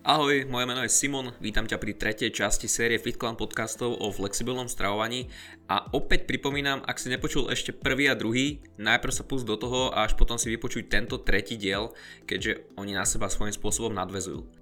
Ahoj, 0.00 0.48
moje 0.48 0.64
meno 0.64 0.80
je 0.80 0.88
Simon, 0.88 1.36
vítam 1.44 1.68
ťa 1.68 1.76
pri 1.76 1.92
tretej 1.92 2.32
časti 2.32 2.72
série 2.72 2.96
FitClan 2.96 3.36
podcastov 3.36 4.00
o 4.00 4.08
flexibilnom 4.08 4.64
stravovaní 4.64 5.28
a 5.68 5.92
opäť 5.92 6.24
pripomínam, 6.24 6.80
ak 6.88 6.96
si 6.96 7.12
nepočul 7.12 7.52
ešte 7.52 7.76
prvý 7.76 8.08
a 8.08 8.16
druhý, 8.16 8.64
najprv 8.80 9.12
sa 9.12 9.28
pust 9.28 9.44
do 9.44 9.60
toho 9.60 9.92
a 9.92 10.08
až 10.08 10.16
potom 10.16 10.40
si 10.40 10.48
vypočuj 10.48 10.88
tento 10.88 11.20
tretí 11.20 11.60
diel, 11.60 11.92
keďže 12.24 12.72
oni 12.80 12.96
na 12.96 13.04
seba 13.04 13.28
svojím 13.28 13.52
spôsobom 13.52 13.92
nadvezujú. 13.92 14.59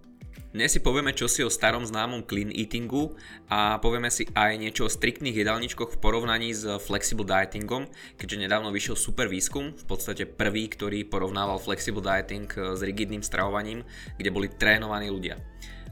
Dnes 0.49 0.73
si 0.73 0.81
povieme 0.81 1.13
čo 1.13 1.29
si 1.29 1.45
o 1.45 1.53
starom 1.53 1.85
známom 1.85 2.25
clean 2.25 2.49
eatingu 2.49 3.13
a 3.53 3.77
povieme 3.85 4.09
si 4.09 4.25
aj 4.33 4.57
niečo 4.57 4.89
o 4.89 4.91
striktných 4.91 5.37
jedálničkoch 5.37 5.95
v 5.95 6.01
porovnaní 6.01 6.57
s 6.57 6.65
flexible 6.89 7.29
dietingom, 7.29 7.85
keďže 8.17 8.49
nedávno 8.49 8.73
vyšiel 8.73 8.97
super 8.97 9.29
výskum, 9.29 9.77
v 9.77 9.85
podstate 9.85 10.25
prvý, 10.25 10.73
ktorý 10.73 11.05
porovnával 11.05 11.61
flexible 11.61 12.01
dieting 12.01 12.49
s 12.49 12.81
rigidným 12.81 13.21
stravovaním, 13.21 13.85
kde 14.17 14.33
boli 14.33 14.49
trénovaní 14.49 15.13
ľudia. 15.13 15.37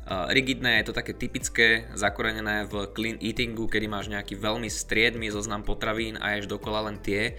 Rigidné 0.07 0.79
je 0.80 0.86
to 0.86 0.95
také 0.95 1.18
typické, 1.18 1.91
zakorenené 1.98 2.70
v 2.70 2.87
clean 2.95 3.19
eatingu, 3.19 3.66
kedy 3.66 3.91
máš 3.91 4.06
nejaký 4.06 4.38
veľmi 4.38 4.70
striedmy 4.70 5.34
zoznam 5.34 5.66
potravín 5.66 6.14
a 6.23 6.38
ješ 6.38 6.47
dokola 6.47 6.87
len 6.87 7.02
tie, 7.02 7.34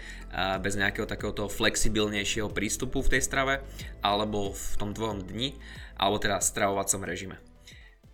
bez 0.59 0.75
nejakého 0.75 1.07
takéhoto 1.07 1.47
flexibilnejšieho 1.47 2.51
prístupu 2.51 2.99
v 2.99 3.15
tej 3.15 3.21
strave, 3.23 3.63
alebo 4.03 4.51
v 4.51 4.73
tom 4.75 4.91
tvojom 4.91 5.23
dni 5.23 5.55
alebo 5.97 6.21
teda 6.21 6.37
stravovacom 6.39 7.01
režime. 7.03 7.37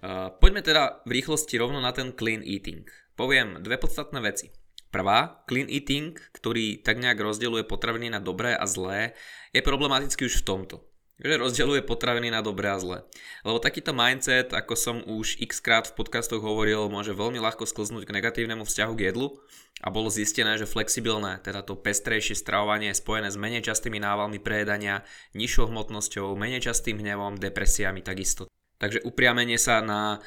Uh, 0.03 0.31
poďme 0.35 0.63
teda 0.63 1.03
v 1.08 1.20
rýchlosti 1.20 1.55
rovno 1.59 1.80
na 1.80 1.95
ten 1.95 2.11
clean 2.11 2.44
eating. 2.44 2.88
Poviem 3.16 3.59
dve 3.63 3.80
podstatné 3.80 4.20
veci. 4.20 4.52
Prvá, 4.91 5.44
clean 5.49 5.67
eating, 5.67 6.13
ktorý 6.35 6.83
tak 6.83 7.02
nejak 7.02 7.17
rozdeľuje 7.17 7.66
potraviny 7.66 8.13
na 8.13 8.20
dobré 8.22 8.53
a 8.53 8.66
zlé, 8.67 9.17
je 9.49 9.63
problematický 9.66 10.30
už 10.30 10.44
v 10.44 10.47
tomto. 10.47 10.75
Že 11.22 11.45
rozdeľuje 11.45 11.85
potraviny 11.85 12.34
na 12.34 12.41
dobré 12.41 12.73
a 12.73 12.81
zlé. 12.81 13.05
Lebo 13.45 13.62
takýto 13.62 13.94
mindset, 13.94 14.49
ako 14.49 14.73
som 14.73 14.98
už 15.05 15.38
x 15.38 15.62
krát 15.62 15.86
v 15.86 15.94
podcastoch 15.94 16.41
hovoril, 16.41 16.89
môže 16.89 17.13
veľmi 17.13 17.38
ľahko 17.38 17.70
sklznúť 17.70 18.09
k 18.09 18.16
negatívnemu 18.17 18.66
vzťahu 18.66 18.94
k 18.97 19.14
jedlu 19.14 19.38
a 19.86 19.94
bolo 19.94 20.09
zistené, 20.09 20.58
že 20.58 20.66
flexibilné, 20.66 21.38
teda 21.45 21.61
to 21.61 21.78
pestrejšie 21.78 22.33
stravovanie 22.33 22.89
je 22.92 23.02
spojené 23.02 23.30
s 23.30 23.38
menej 23.38 23.61
častými 23.61 24.02
návalmi 24.02 24.42
prejedania, 24.42 25.05
nižšou 25.38 25.70
hmotnosťou, 25.70 26.33
menej 26.33 26.66
častým 26.66 26.97
hnevom, 26.97 27.38
depresiami 27.38 28.02
takisto. 28.02 28.50
Takže 28.81 29.05
upriamenie 29.05 29.61
sa 29.61 29.86
na 29.86 30.17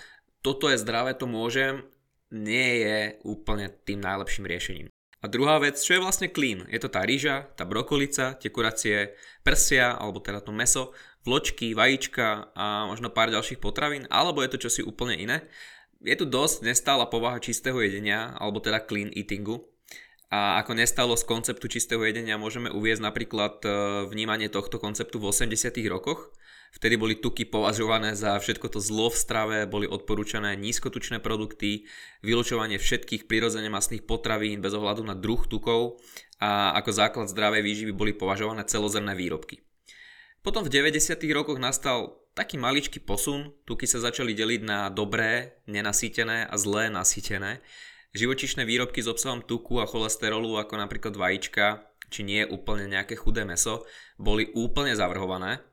toto 0.40 0.70
je 0.70 0.78
zdravé, 0.78 1.18
to 1.18 1.26
môžem, 1.26 1.82
nie 2.30 2.86
je 2.86 2.98
úplne 3.26 3.70
tým 3.82 3.98
najlepším 3.98 4.46
riešením. 4.46 4.95
A 5.20 5.32
druhá 5.32 5.56
vec, 5.56 5.80
čo 5.80 5.96
je 5.96 6.04
vlastne 6.04 6.28
clean? 6.28 6.68
Je 6.68 6.80
to 6.80 6.92
tá 6.92 7.02
rýža, 7.02 7.48
tá 7.56 7.64
brokolica, 7.64 8.36
tie 8.36 8.52
kuracie 8.52 9.16
prsia, 9.40 9.96
alebo 9.96 10.20
teda 10.20 10.44
to 10.44 10.52
meso, 10.52 10.92
vločky, 11.24 11.72
vajíčka 11.72 12.52
a 12.54 12.86
možno 12.86 13.10
pár 13.10 13.32
ďalších 13.32 13.58
potravín, 13.58 14.04
alebo 14.12 14.44
je 14.44 14.50
to 14.54 14.62
čosi 14.68 14.84
úplne 14.84 15.16
iné? 15.18 15.48
je 16.06 16.16
tu 16.16 16.26
dosť 16.28 16.66
nestála 16.66 17.08
povaha 17.08 17.40
čistého 17.40 17.76
jedenia, 17.80 18.36
alebo 18.36 18.60
teda 18.60 18.84
clean 18.84 19.08
eatingu. 19.10 19.64
A 20.26 20.58
ako 20.58 20.74
nestalo 20.74 21.14
z 21.14 21.22
konceptu 21.22 21.70
čistého 21.70 22.02
jedenia 22.02 22.34
môžeme 22.34 22.66
uviezť 22.70 23.02
napríklad 23.02 23.62
e, 23.62 23.68
vnímanie 24.10 24.50
tohto 24.50 24.82
konceptu 24.82 25.22
v 25.22 25.30
80 25.30 25.70
rokoch. 25.86 26.34
Vtedy 26.74 27.00
boli 27.00 27.14
tuky 27.16 27.48
považované 27.48 28.12
za 28.12 28.36
všetko 28.36 28.68
to 28.68 28.80
zlo 28.84 29.08
v 29.08 29.16
strave, 29.16 29.56
boli 29.64 29.88
odporúčané 29.88 30.58
nízkotučné 30.60 31.24
produkty, 31.24 31.88
vylučovanie 32.20 32.76
všetkých 32.76 33.24
prirodzene 33.24 33.72
masných 33.72 34.04
potravín 34.04 34.60
bez 34.60 34.76
ohľadu 34.76 35.00
na 35.06 35.16
druh 35.16 35.40
tukov 35.48 36.02
a 36.36 36.76
ako 36.76 36.90
základ 36.92 37.32
zdravej 37.32 37.64
výživy 37.64 37.92
boli 37.96 38.12
považované 38.12 38.66
celozrné 38.68 39.16
výrobky. 39.16 39.64
Potom 40.44 40.62
v 40.62 40.70
90. 40.70 41.18
rokoch 41.34 41.58
nastal 41.58 42.22
taký 42.36 42.60
maličký 42.60 43.02
posun, 43.02 43.56
tuky 43.64 43.88
sa 43.88 43.98
začali 43.98 44.36
deliť 44.36 44.60
na 44.62 44.92
dobré, 44.92 45.58
nenasýtené 45.66 46.46
a 46.46 46.54
zlé 46.60 46.92
nasýtené. 46.92 47.64
Živočišné 48.12 48.62
výrobky 48.62 49.00
s 49.00 49.10
obsahom 49.10 49.42
tuku 49.42 49.80
a 49.80 49.88
cholesterolu, 49.88 50.60
ako 50.60 50.76
napríklad 50.76 51.16
vajíčka, 51.16 51.88
či 52.12 52.22
nie 52.22 52.46
úplne 52.46 52.86
nejaké 52.86 53.18
chudé 53.18 53.42
meso, 53.42 53.82
boli 54.20 54.52
úplne 54.54 54.94
zavrhované 54.94 55.64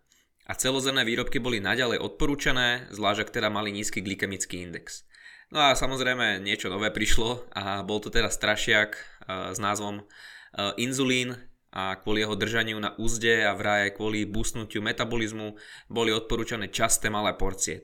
a 0.43 0.53
celozrné 0.55 1.07
výrobky 1.07 1.39
boli 1.39 1.63
naďalej 1.63 2.03
odporúčané, 2.03 2.91
zvlášť 2.91 3.27
ak 3.27 3.33
teda 3.33 3.47
mali 3.47 3.71
nízky 3.71 4.03
glykemický 4.03 4.59
index. 4.63 5.07
No 5.53 5.61
a 5.61 5.77
samozrejme 5.77 6.41
niečo 6.41 6.67
nové 6.67 6.89
prišlo 6.89 7.47
a 7.53 7.85
bol 7.85 8.01
to 8.01 8.09
teda 8.09 8.27
strašiak 8.27 8.97
eh, 8.97 9.55
s 9.55 9.59
názvom 9.61 10.03
eh, 10.03 10.73
inzulín, 10.81 11.37
a 11.73 11.97
kvôli 11.97 12.21
jeho 12.21 12.37
držaniu 12.37 12.77
na 12.77 12.93
úzde 13.01 13.41
a 13.41 13.57
vraj 13.57 13.89
aj 13.89 13.97
kvôli 13.97 14.29
busnutiu 14.29 14.85
metabolizmu 14.85 15.57
boli 15.89 16.13
odporúčané 16.13 16.69
časté 16.69 17.09
malé 17.09 17.33
porcie. 17.33 17.81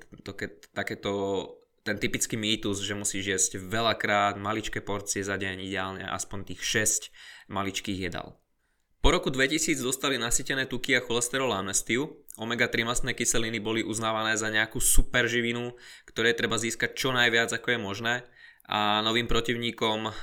Takéto, 0.78 1.12
ten 1.82 1.98
typický 1.98 2.38
mýtus, 2.38 2.86
že 2.86 2.94
musíš 2.94 3.26
jesť 3.26 3.52
veľakrát 3.66 4.38
maličké 4.38 4.86
porcie 4.86 5.26
za 5.26 5.42
deň, 5.42 5.66
ideálne 5.66 6.06
aspoň 6.06 6.54
tých 6.54 6.62
6 7.10 7.50
maličkých 7.50 7.98
jedal. 7.98 8.38
Po 9.10 9.18
roku 9.18 9.34
2000 9.34 9.82
dostali 9.82 10.22
nasytené 10.22 10.70
tuky 10.70 10.94
a 10.94 11.02
cholesterol 11.02 11.50
amnestiu. 11.50 12.22
Omega-3 12.38 12.86
masné 12.86 13.18
kyseliny 13.18 13.58
boli 13.58 13.82
uznávané 13.82 14.38
za 14.38 14.54
nejakú 14.54 14.78
super 14.78 15.26
živinu, 15.26 15.74
ktoré 16.06 16.38
treba 16.38 16.62
získať 16.62 16.94
čo 16.94 17.10
najviac 17.10 17.50
ako 17.50 17.74
je 17.74 17.80
možné. 17.82 18.14
A 18.70 19.02
novým 19.02 19.26
protivníkom 19.26 20.06
uh, 20.06 20.14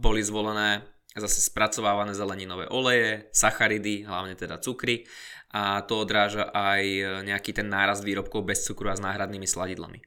boli 0.00 0.24
zvolené 0.24 0.80
zase 1.12 1.44
spracovávané 1.44 2.16
zeleninové 2.16 2.72
oleje, 2.72 3.28
sacharidy, 3.36 4.08
hlavne 4.08 4.32
teda 4.32 4.56
cukry 4.64 5.04
a 5.52 5.84
to 5.84 6.00
odráža 6.00 6.48
aj 6.56 6.84
nejaký 7.28 7.52
ten 7.52 7.68
nárast 7.68 8.00
výrobkov 8.00 8.48
bez 8.48 8.64
cukru 8.64 8.88
a 8.88 8.96
s 8.96 9.04
náhradnými 9.04 9.44
sladidlami. 9.44 10.00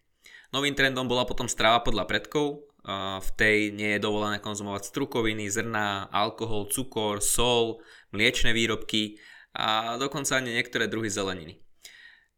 Novým 0.50 0.74
trendom 0.74 1.06
bola 1.06 1.30
potom 1.30 1.46
strava 1.46 1.86
podľa 1.86 2.10
predkov, 2.10 2.73
v 3.20 3.30
tej 3.40 3.72
nie 3.72 3.96
je 3.96 4.04
dovolené 4.04 4.44
konzumovať 4.44 4.92
strukoviny, 4.92 5.48
zrná, 5.48 6.12
alkohol, 6.12 6.68
cukor, 6.68 7.24
sol, 7.24 7.80
mliečne 8.12 8.52
výrobky 8.52 9.16
a 9.56 9.96
dokonca 9.96 10.36
ani 10.36 10.52
niektoré 10.52 10.92
druhy 10.92 11.08
zeleniny. 11.08 11.64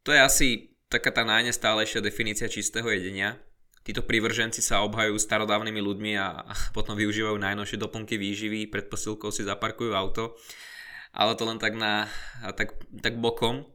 To 0.05 0.13
je 0.13 0.21
asi 0.21 0.47
taká 0.85 1.09
tá 1.09 1.25
najnestálejšia 1.25 2.05
definícia 2.05 2.45
čistého 2.45 2.85
jedenia, 2.93 3.41
títo 3.85 4.05
privrženci 4.05 4.61
sa 4.61 4.85
obhajujú 4.85 5.17
starodávnymi 5.17 5.81
ľuďmi 5.81 6.11
a 6.17 6.45
potom 6.77 6.93
využívajú 6.93 7.37
najnovšie 7.37 7.81
doplnky 7.81 8.17
výživy, 8.17 8.69
pred 8.69 8.85
posilkou 8.89 9.33
si 9.33 9.45
zaparkujú 9.45 9.93
auto, 9.97 10.37
ale 11.13 11.33
to 11.33 11.45
len 11.45 11.57
tak, 11.57 11.73
na, 11.73 12.05
tak, 12.53 12.77
tak 13.01 13.17
bokom. 13.17 13.65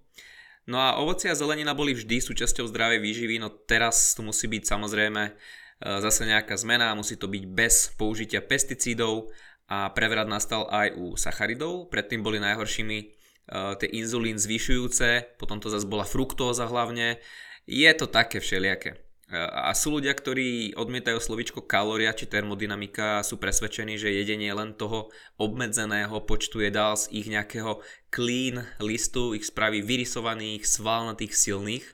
No 0.70 0.78
a 0.78 1.02
ovoci 1.02 1.26
a 1.26 1.34
zelenina 1.34 1.74
boli 1.74 1.98
vždy 1.98 2.22
súčasťou 2.22 2.70
zdravej 2.70 3.02
výživy, 3.02 3.42
no 3.42 3.50
teraz 3.50 4.14
tu 4.14 4.22
musí 4.22 4.46
byť 4.46 4.62
samozrejme 4.70 5.34
zase 5.80 6.28
nejaká 6.28 6.54
zmena, 6.60 6.92
musí 6.92 7.16
to 7.16 7.24
byť 7.26 7.44
bez 7.48 7.74
použitia 7.96 8.44
pesticídov 8.44 9.32
a 9.70 9.88
prevrat 9.96 10.28
nastal 10.28 10.68
aj 10.68 10.92
u 10.98 11.16
sacharidov, 11.16 11.88
predtým 11.88 12.20
boli 12.20 12.36
najhoršími 12.42 12.98
e, 13.00 13.06
tie 13.80 13.88
inzulín 13.96 14.36
zvyšujúce, 14.36 15.40
potom 15.40 15.62
to 15.62 15.72
zase 15.72 15.88
bola 15.88 16.04
fruktóza 16.04 16.68
hlavne, 16.68 17.22
je 17.64 17.90
to 17.96 18.10
také 18.10 18.42
všelijaké. 18.42 18.98
A 19.30 19.70
sú 19.78 19.94
ľudia, 19.94 20.10
ktorí 20.10 20.74
odmietajú 20.74 21.22
slovičko 21.22 21.62
kalória 21.62 22.10
či 22.10 22.26
termodynamika 22.26 23.22
a 23.22 23.26
sú 23.26 23.38
presvedčení, 23.38 23.94
že 23.94 24.10
jedenie 24.10 24.50
len 24.50 24.74
toho 24.74 25.14
obmedzeného 25.38 26.26
počtu 26.26 26.66
jedál 26.66 26.98
z 26.98 27.06
ich 27.14 27.30
nejakého 27.30 27.78
clean 28.10 28.66
listu 28.82 29.38
ich 29.38 29.46
spraví 29.46 29.86
vyrysovaných, 29.86 30.66
svalnatých, 30.66 31.30
silných. 31.30 31.86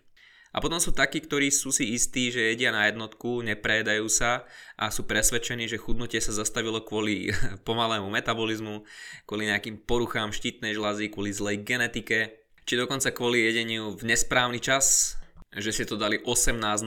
A 0.56 0.64
potom 0.64 0.80
sú 0.80 0.96
takí, 0.96 1.20
ktorí 1.20 1.52
sú 1.52 1.68
si 1.68 1.92
istí, 1.92 2.32
že 2.32 2.48
jedia 2.48 2.72
na 2.72 2.88
jednotku, 2.88 3.44
neprejedajú 3.44 4.08
sa 4.08 4.48
a 4.80 4.88
sú 4.88 5.04
presvedčení, 5.04 5.68
že 5.68 5.76
chudnutie 5.76 6.16
sa 6.24 6.32
zastavilo 6.32 6.80
kvôli 6.80 7.28
pomalému 7.68 8.08
metabolizmu, 8.08 8.88
kvôli 9.28 9.52
nejakým 9.52 9.84
poruchám 9.84 10.32
štítnej 10.32 10.72
žľazy, 10.72 11.12
kvôli 11.12 11.36
zlej 11.36 11.60
genetike, 11.60 12.40
či 12.64 12.74
dokonca 12.80 13.12
kvôli 13.12 13.44
jedeniu 13.44 13.92
v 13.92 14.08
nesprávny 14.08 14.58
čas 14.64 15.20
že 15.56 15.72
si 15.72 15.88
to 15.88 15.96
dali 15.96 16.20
18.04 16.20 16.84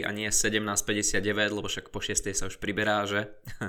a 0.00 0.10
nie 0.16 0.32
17.59, 0.32 1.20
lebo 1.52 1.68
však 1.68 1.92
po 1.92 2.00
6. 2.00 2.32
sa 2.32 2.48
už 2.48 2.56
priberá, 2.56 3.04
že? 3.04 3.28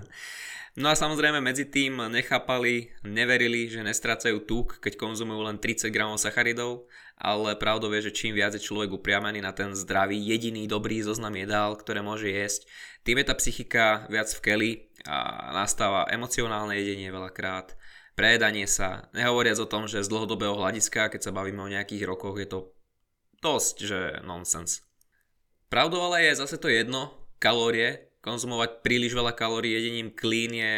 No 0.77 0.87
a 0.87 0.95
samozrejme 0.95 1.41
medzi 1.41 1.65
tým 1.65 1.97
nechápali, 2.13 2.93
neverili, 3.01 3.67
že 3.67 3.81
nestrácajú 3.81 4.45
tuk, 4.45 4.77
keď 4.77 5.01
konzumujú 5.01 5.49
len 5.49 5.57
30 5.57 5.89
gramov 5.89 6.21
sacharidov, 6.21 6.85
ale 7.19 7.59
pravdou 7.59 7.91
je, 7.91 8.07
že 8.07 8.15
čím 8.15 8.31
viac 8.31 8.55
je 8.55 8.63
človek 8.63 8.95
upriamený 8.95 9.43
na 9.43 9.51
ten 9.51 9.75
zdravý, 9.75 10.15
jediný 10.15 10.63
dobrý 10.71 11.03
zoznam 11.03 11.35
jedál, 11.35 11.75
ktoré 11.75 11.99
môže 11.99 12.31
jesť, 12.31 12.63
tým 13.03 13.19
je 13.19 13.25
tá 13.27 13.35
psychika 13.35 14.07
viac 14.07 14.31
v 14.31 14.39
keli 14.39 14.71
a 15.03 15.51
nastáva 15.51 16.07
emocionálne 16.07 16.79
jedenie 16.79 17.11
veľakrát, 17.11 17.75
prejedanie 18.15 18.67
sa, 18.71 19.11
nehovoriac 19.11 19.59
o 19.59 19.67
tom, 19.67 19.91
že 19.91 19.99
z 19.99 20.11
dlhodobého 20.11 20.55
hľadiska, 20.55 21.11
keď 21.11 21.27
sa 21.27 21.35
bavíme 21.35 21.59
o 21.59 21.71
nejakých 21.71 22.07
rokoch, 22.07 22.39
je 22.39 22.47
to 22.47 22.59
dosť, 23.43 23.75
že 23.83 23.99
nonsens. 24.23 24.83
Pravdou 25.67 25.99
ale 26.01 26.23
je 26.23 26.39
zase 26.39 26.55
to 26.55 26.71
jedno, 26.71 27.11
kalórie, 27.39 28.11
konzumovať 28.23 28.83
príliš 28.83 29.15
veľa 29.15 29.35
kalórií 29.35 29.75
jedením 29.75 30.11
clean 30.11 30.51
je 30.51 30.75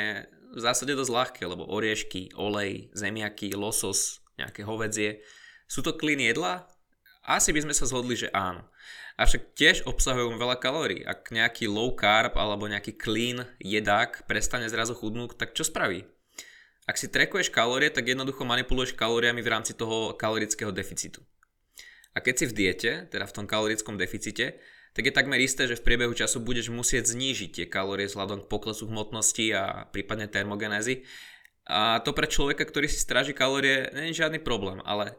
v 0.51 0.59
zásade 0.59 0.93
dosť 0.93 1.11
ľahké, 1.11 1.43
lebo 1.47 1.69
oriešky, 1.69 2.35
olej, 2.37 2.91
zemiaky, 2.93 3.55
losos, 3.55 4.21
nejaké 4.37 4.61
hovedzie, 4.67 5.23
sú 5.71 5.79
to 5.79 5.95
clean 5.95 6.19
jedla, 6.19 6.67
Asi 7.21 7.53
by 7.53 7.61
sme 7.61 7.71
sa 7.77 7.85
zhodli, 7.85 8.17
že 8.17 8.33
áno. 8.33 8.65
Avšak 9.21 9.53
tiež 9.53 9.85
obsahujú 9.85 10.33
veľa 10.41 10.57
kalórií. 10.57 11.05
Ak 11.05 11.29
nejaký 11.29 11.69
low 11.69 11.93
carb 11.93 12.33
alebo 12.33 12.65
nejaký 12.65 12.97
clean 12.97 13.45
jedák 13.61 14.25
prestane 14.25 14.65
zrazu 14.67 14.97
chudnúť, 14.97 15.37
tak 15.37 15.53
čo 15.53 15.61
spraví? 15.61 16.01
Ak 16.89 16.97
si 16.97 17.05
trekuješ 17.05 17.53
kalórie, 17.53 17.93
tak 17.93 18.09
jednoducho 18.09 18.41
manipuluješ 18.41 18.97
kalóriami 18.97 19.45
v 19.45 19.51
rámci 19.53 19.77
toho 19.77 20.17
kalorického 20.17 20.73
deficitu. 20.73 21.21
A 22.17 22.25
keď 22.25 22.35
si 22.41 22.45
v 22.49 22.57
diete, 22.57 22.91
teda 23.13 23.29
v 23.29 23.35
tom 23.37 23.45
kalorickom 23.45 24.01
deficite, 24.01 24.57
tak 24.91 25.07
je 25.07 25.13
takmer 25.13 25.39
isté, 25.39 25.69
že 25.69 25.77
v 25.77 25.85
priebehu 25.85 26.11
času 26.11 26.43
budeš 26.43 26.73
musieť 26.73 27.13
znížiť 27.13 27.49
tie 27.53 27.65
kalórie 27.69 28.09
vzhľadom 28.09 28.43
k 28.43 28.49
poklesu 28.51 28.89
hmotnosti 28.89 29.45
a 29.55 29.87
prípadne 29.93 30.27
termogenézy. 30.27 31.07
A 31.69 32.01
to 32.01 32.11
pre 32.11 32.27
človeka, 32.27 32.65
ktorý 32.65 32.89
si 32.89 32.99
stráži 32.99 33.31
kalórie, 33.31 33.87
nie 33.93 34.11
je 34.11 34.25
žiadny 34.25 34.41
problém, 34.41 34.81
ale 34.83 35.15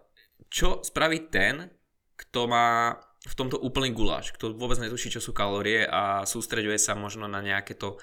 čo 0.49 0.83
spraví 0.83 1.31
ten, 1.31 1.71
kto 2.17 2.47
má 2.49 2.97
v 3.23 3.35
tomto 3.39 3.59
úplný 3.63 3.95
guláš, 3.95 4.35
kto 4.35 4.59
vôbec 4.59 4.79
netuší, 4.83 5.15
čo 5.15 5.23
sú 5.23 5.31
kalórie 5.31 5.87
a 5.87 6.27
sústreďuje 6.27 6.79
sa 6.79 6.99
možno 6.99 7.31
na 7.31 7.39
nejaké 7.39 7.79
to 7.79 7.99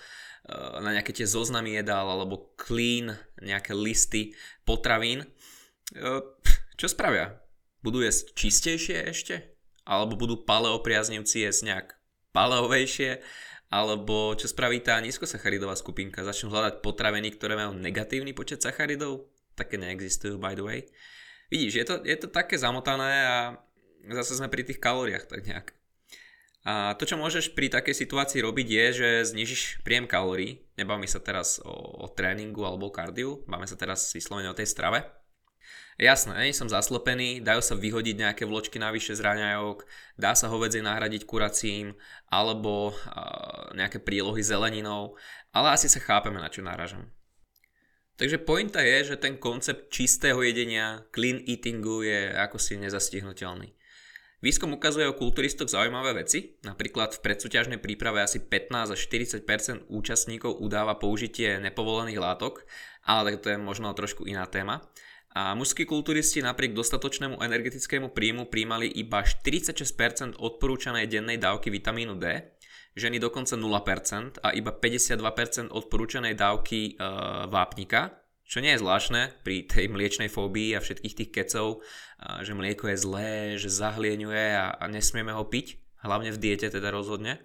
eh, 0.47 0.79
na 0.79 0.95
nejaké 0.95 1.11
tie 1.11 1.27
zoznamy 1.27 1.75
jedál 1.75 2.07
alebo 2.07 2.55
clean, 2.55 3.15
nejaké 3.43 3.75
listy 3.75 4.31
potravín. 4.63 5.27
Eh, 5.95 6.23
čo 6.79 6.87
spravia? 6.87 7.35
Budú 7.83 7.99
jesť 7.99 8.35
čistejšie 8.35 8.97
ešte? 9.11 9.35
Alebo 9.83 10.15
budú 10.15 10.43
paleopriaznivci 10.47 11.43
jesť 11.43 11.61
nejak 11.67 11.87
paleovejšie? 12.31 13.19
Alebo 13.69 14.33
čo 14.33 14.49
spraví 14.49 14.81
tá 14.81 14.97
nízkosacharidová 14.97 15.77
skupinka? 15.77 16.25
Začnú 16.25 16.49
hľadať 16.49 16.81
potraviny, 16.81 17.29
ktoré 17.37 17.53
majú 17.53 17.77
negatívny 17.77 18.33
počet 18.33 18.65
sacharidov? 18.65 19.29
Také 19.53 19.77
neexistujú, 19.77 20.41
by 20.41 20.57
the 20.57 20.63
way. 20.65 20.79
Vidíš, 21.49 21.73
je 21.81 21.85
to, 21.85 21.95
je 22.05 22.17
to 22.17 22.27
také 22.29 22.61
zamotané 22.61 23.25
a 23.25 23.37
zase 24.13 24.37
sme 24.37 24.53
pri 24.53 24.61
tých 24.65 24.77
kalóriách 24.77 25.25
tak 25.25 25.45
nejak. 25.45 25.73
A 26.67 26.93
to, 26.99 27.07
čo 27.09 27.17
môžeš 27.17 27.57
pri 27.57 27.71
takej 27.71 27.95
situácii 27.97 28.45
robiť 28.45 28.67
je, 28.67 28.85
že 28.93 29.09
znižíš 29.33 29.81
príjem 29.81 30.05
kalórií. 30.05 30.61
Nebavíme 30.77 31.09
sa 31.09 31.17
teraz 31.17 31.57
o, 31.63 32.05
o 32.05 32.07
tréningu 32.11 32.61
alebo 32.67 32.91
o 32.91 32.95
kardiu, 32.95 33.41
máme 33.49 33.65
sa 33.65 33.79
teraz 33.79 34.11
vyslovene 34.13 34.51
o 34.51 34.57
tej 34.57 34.69
strave. 34.69 35.07
Jasné, 35.99 36.31
nie 36.47 36.55
som 36.55 36.71
zaslepený, 36.71 37.43
dajú 37.43 37.59
sa 37.59 37.75
vyhodiť 37.75 38.15
nejaké 38.15 38.43
vločky 38.47 38.79
navyše 38.79 39.19
z 39.19 39.23
raňajok, 39.23 39.83
dá 40.15 40.31
sa 40.31 40.47
hovedzie 40.47 40.79
nahradiť 40.79 41.27
kuracím 41.27 41.91
alebo 42.31 42.95
uh, 42.95 43.75
nejaké 43.75 43.99
prílohy 43.99 44.39
zeleninou, 44.39 45.19
ale 45.51 45.75
asi 45.75 45.91
sa 45.91 45.99
chápeme, 45.99 46.39
na 46.39 46.47
čo 46.47 46.63
náražam. 46.63 47.11
Takže 48.19 48.35
pointa 48.43 48.83
je, 48.83 49.15
že 49.15 49.15
ten 49.15 49.39
koncept 49.39 49.87
čistého 49.87 50.43
jedenia, 50.43 51.07
clean 51.15 51.39
eatingu 51.39 52.03
je 52.03 52.35
ako 52.35 52.59
si 52.59 52.75
nezastihnutelný. 52.75 53.71
Výskum 54.43 54.75
ukazuje 54.75 55.07
o 55.07 55.15
kulturistoch 55.15 55.71
zaujímavé 55.71 56.19
veci, 56.19 56.59
napríklad 56.67 57.15
v 57.15 57.23
predsúťažnej 57.23 57.79
príprave 57.79 58.19
asi 58.19 58.43
15 58.43 58.95
až 58.95 58.99
40% 59.07 59.87
účastníkov 59.87 60.59
udáva 60.59 60.99
použitie 60.99 61.63
nepovolených 61.63 62.19
látok, 62.19 62.67
ale 63.07 63.31
tak 63.31 63.35
to 63.39 63.47
je 63.55 63.57
možno 63.59 63.91
trošku 63.95 64.27
iná 64.27 64.43
téma. 64.47 64.83
A 65.31 65.55
mužskí 65.55 65.87
kulturisti 65.87 66.43
napriek 66.43 66.75
dostatočnému 66.75 67.39
energetickému 67.39 68.11
príjmu 68.11 68.51
príjmali 68.51 68.91
iba 68.99 69.23
46% 69.23 70.35
odporúčanej 70.35 71.07
dennej 71.07 71.39
dávky 71.39 71.71
vitamínu 71.71 72.19
D, 72.19 72.51
ženy 72.97 73.21
dokonca 73.21 73.57
0% 73.59 74.41
a 74.41 74.49
iba 74.55 74.71
52% 74.73 75.69
odporúčanej 75.69 76.33
dávky 76.33 76.79
e, 76.97 77.05
vápnika, 77.49 78.19
čo 78.49 78.65
nie 78.65 78.73
je 78.73 78.81
zvláštne 78.81 79.45
pri 79.45 79.69
tej 79.69 79.93
mliečnej 79.93 80.25
fóbii 80.25 80.73
a 80.73 80.81
všetkých 80.81 81.17
tých 81.21 81.29
kecov, 81.29 81.85
že 82.41 82.57
mlieko 82.57 82.89
je 82.89 82.97
zlé, 82.97 83.33
že 83.61 83.69
zahlieňuje 83.69 84.57
a, 84.57 84.73
a 84.73 84.85
nesmieme 84.89 85.29
ho 85.37 85.45
piť, 85.45 85.77
hlavne 86.01 86.33
v 86.33 86.41
diete 86.41 86.65
teda 86.65 86.89
rozhodne. 86.89 87.37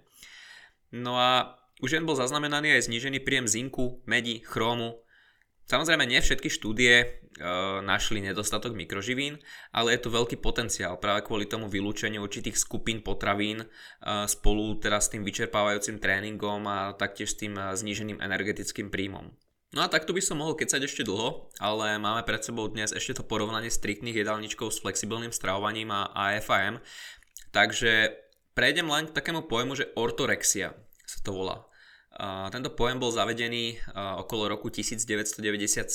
No 0.96 1.20
a 1.20 1.61
už 1.85 2.00
jen 2.00 2.08
bol 2.08 2.17
zaznamenaný 2.17 2.81
aj 2.81 2.88
znížený 2.88 3.20
príjem 3.20 3.44
zinku, 3.44 4.00
medi, 4.08 4.40
chrómu. 4.40 5.04
Samozrejme 5.64 6.05
nie 6.05 6.20
všetky 6.20 6.52
štúdie 6.52 6.94
e, 7.00 7.06
našli 7.81 8.20
nedostatok 8.20 8.76
mikroživín, 8.76 9.40
ale 9.72 9.96
je 9.96 10.05
tu 10.05 10.08
veľký 10.12 10.37
potenciál 10.44 11.00
práve 11.00 11.25
kvôli 11.25 11.49
tomu 11.49 11.72
vylúčeniu 11.72 12.20
určitých 12.20 12.61
skupín 12.61 13.00
potravín 13.00 13.64
e, 13.64 13.66
spolu 14.28 14.76
teda 14.76 15.00
s 15.00 15.08
tým 15.08 15.25
vyčerpávajúcim 15.25 15.96
tréningom 15.96 16.61
a 16.69 16.93
taktiež 16.93 17.32
s 17.32 17.40
tým 17.40 17.56
e, 17.56 17.72
zníženým 17.72 18.20
energetickým 18.20 18.93
príjmom. 18.93 19.32
No 19.75 19.82
a 19.82 19.90
takto 19.90 20.14
by 20.14 20.22
som 20.22 20.38
mohol 20.38 20.55
kecať 20.55 20.87
ešte 20.87 21.02
dlho, 21.02 21.50
ale 21.58 21.99
máme 21.99 22.22
pred 22.22 22.44
sebou 22.44 22.70
dnes 22.70 22.94
ešte 22.94 23.19
to 23.19 23.26
porovnanie 23.26 23.72
striktných 23.72 24.22
jedálničkov 24.22 24.70
s 24.70 24.78
flexibilným 24.84 25.34
stravovaním 25.34 25.90
a 25.90 26.14
AFAM. 26.14 26.78
Takže 27.50 28.14
prejdem 28.55 28.87
len 28.87 29.11
k 29.11 29.16
takému 29.16 29.50
pojmu, 29.50 29.75
že 29.75 29.90
ortorexia 29.99 30.78
sa 31.02 31.19
to 31.26 31.34
volá. 31.34 31.66
Tento 32.22 32.70
pojem 32.78 33.02
bol 33.02 33.11
zavedený 33.11 33.82
okolo 34.22 34.46
roku 34.46 34.70
1997 34.70 35.90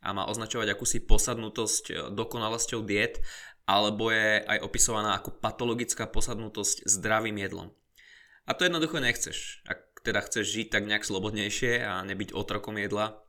a 0.00 0.08
má 0.16 0.24
označovať 0.24 0.72
akúsi 0.72 1.04
posadnutosť 1.04 1.84
e, 1.92 1.94
dokonalosťou 2.16 2.80
diet 2.80 3.20
alebo 3.68 4.08
je 4.08 4.40
aj 4.40 4.58
opisovaná 4.64 5.20
ako 5.20 5.36
patologická 5.36 6.08
posadnutosť 6.08 6.88
zdravým 6.88 7.36
jedlom. 7.38 7.68
A 8.48 8.56
to 8.56 8.64
jednoducho 8.64 8.98
nechceš. 8.98 9.62
Ak 9.68 9.84
teda 10.00 10.24
chceš 10.24 10.48
žiť 10.48 10.66
tak 10.72 10.88
nejak 10.88 11.04
slobodnejšie 11.04 11.84
a 11.84 12.00
nebyť 12.08 12.32
otrokom 12.32 12.80
jedla 12.80 13.20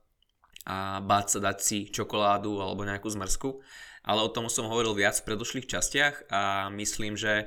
a 0.64 1.04
báť 1.04 1.36
sa 1.36 1.52
dať 1.52 1.58
si 1.60 1.78
čokoládu 1.92 2.58
alebo 2.64 2.88
nejakú 2.88 3.12
zmrzku. 3.12 3.60
Ale 4.02 4.24
o 4.24 4.32
tom 4.32 4.50
som 4.50 4.66
hovoril 4.66 4.96
viac 4.98 5.14
v 5.20 5.26
predošlých 5.30 5.68
častiach 5.68 6.32
a 6.32 6.72
myslím, 6.74 7.14
že 7.14 7.32
e, 7.38 7.44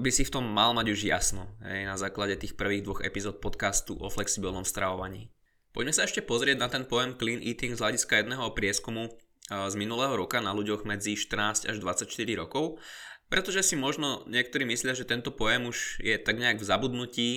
by 0.00 0.10
si 0.10 0.24
v 0.24 0.32
tom 0.32 0.44
mal 0.48 0.72
mať 0.72 0.86
už 0.96 1.00
jasno 1.04 1.44
hej, 1.60 1.84
na 1.84 2.00
základe 2.00 2.32
tých 2.40 2.56
prvých 2.56 2.84
dvoch 2.84 3.00
epizód 3.04 3.44
podcastu 3.44 3.92
o 4.00 4.08
flexibilnom 4.08 4.64
stravovaní. 4.64 5.28
Poďme 5.74 5.92
sa 5.92 6.06
ešte 6.06 6.24
pozrieť 6.24 6.56
na 6.62 6.68
ten 6.70 6.86
pojem 6.86 7.18
clean 7.18 7.42
eating 7.42 7.74
z 7.76 7.82
hľadiska 7.82 8.24
jedného 8.24 8.54
prieskumu 8.56 9.10
e, 9.10 9.12
z 9.50 9.74
minulého 9.74 10.14
roka 10.16 10.40
na 10.40 10.54
ľuďoch 10.54 10.86
medzi 10.88 11.18
14 11.18 11.66
až 11.68 11.76
24 11.76 12.08
rokov, 12.40 12.80
pretože 13.28 13.66
si 13.66 13.74
možno 13.74 14.22
niektorí 14.30 14.64
myslia, 14.64 14.96
že 14.96 15.04
tento 15.04 15.34
pojem 15.34 15.68
už 15.68 16.00
je 16.00 16.14
tak 16.16 16.38
nejak 16.38 16.62
v 16.62 16.68
zabudnutí, 16.68 17.30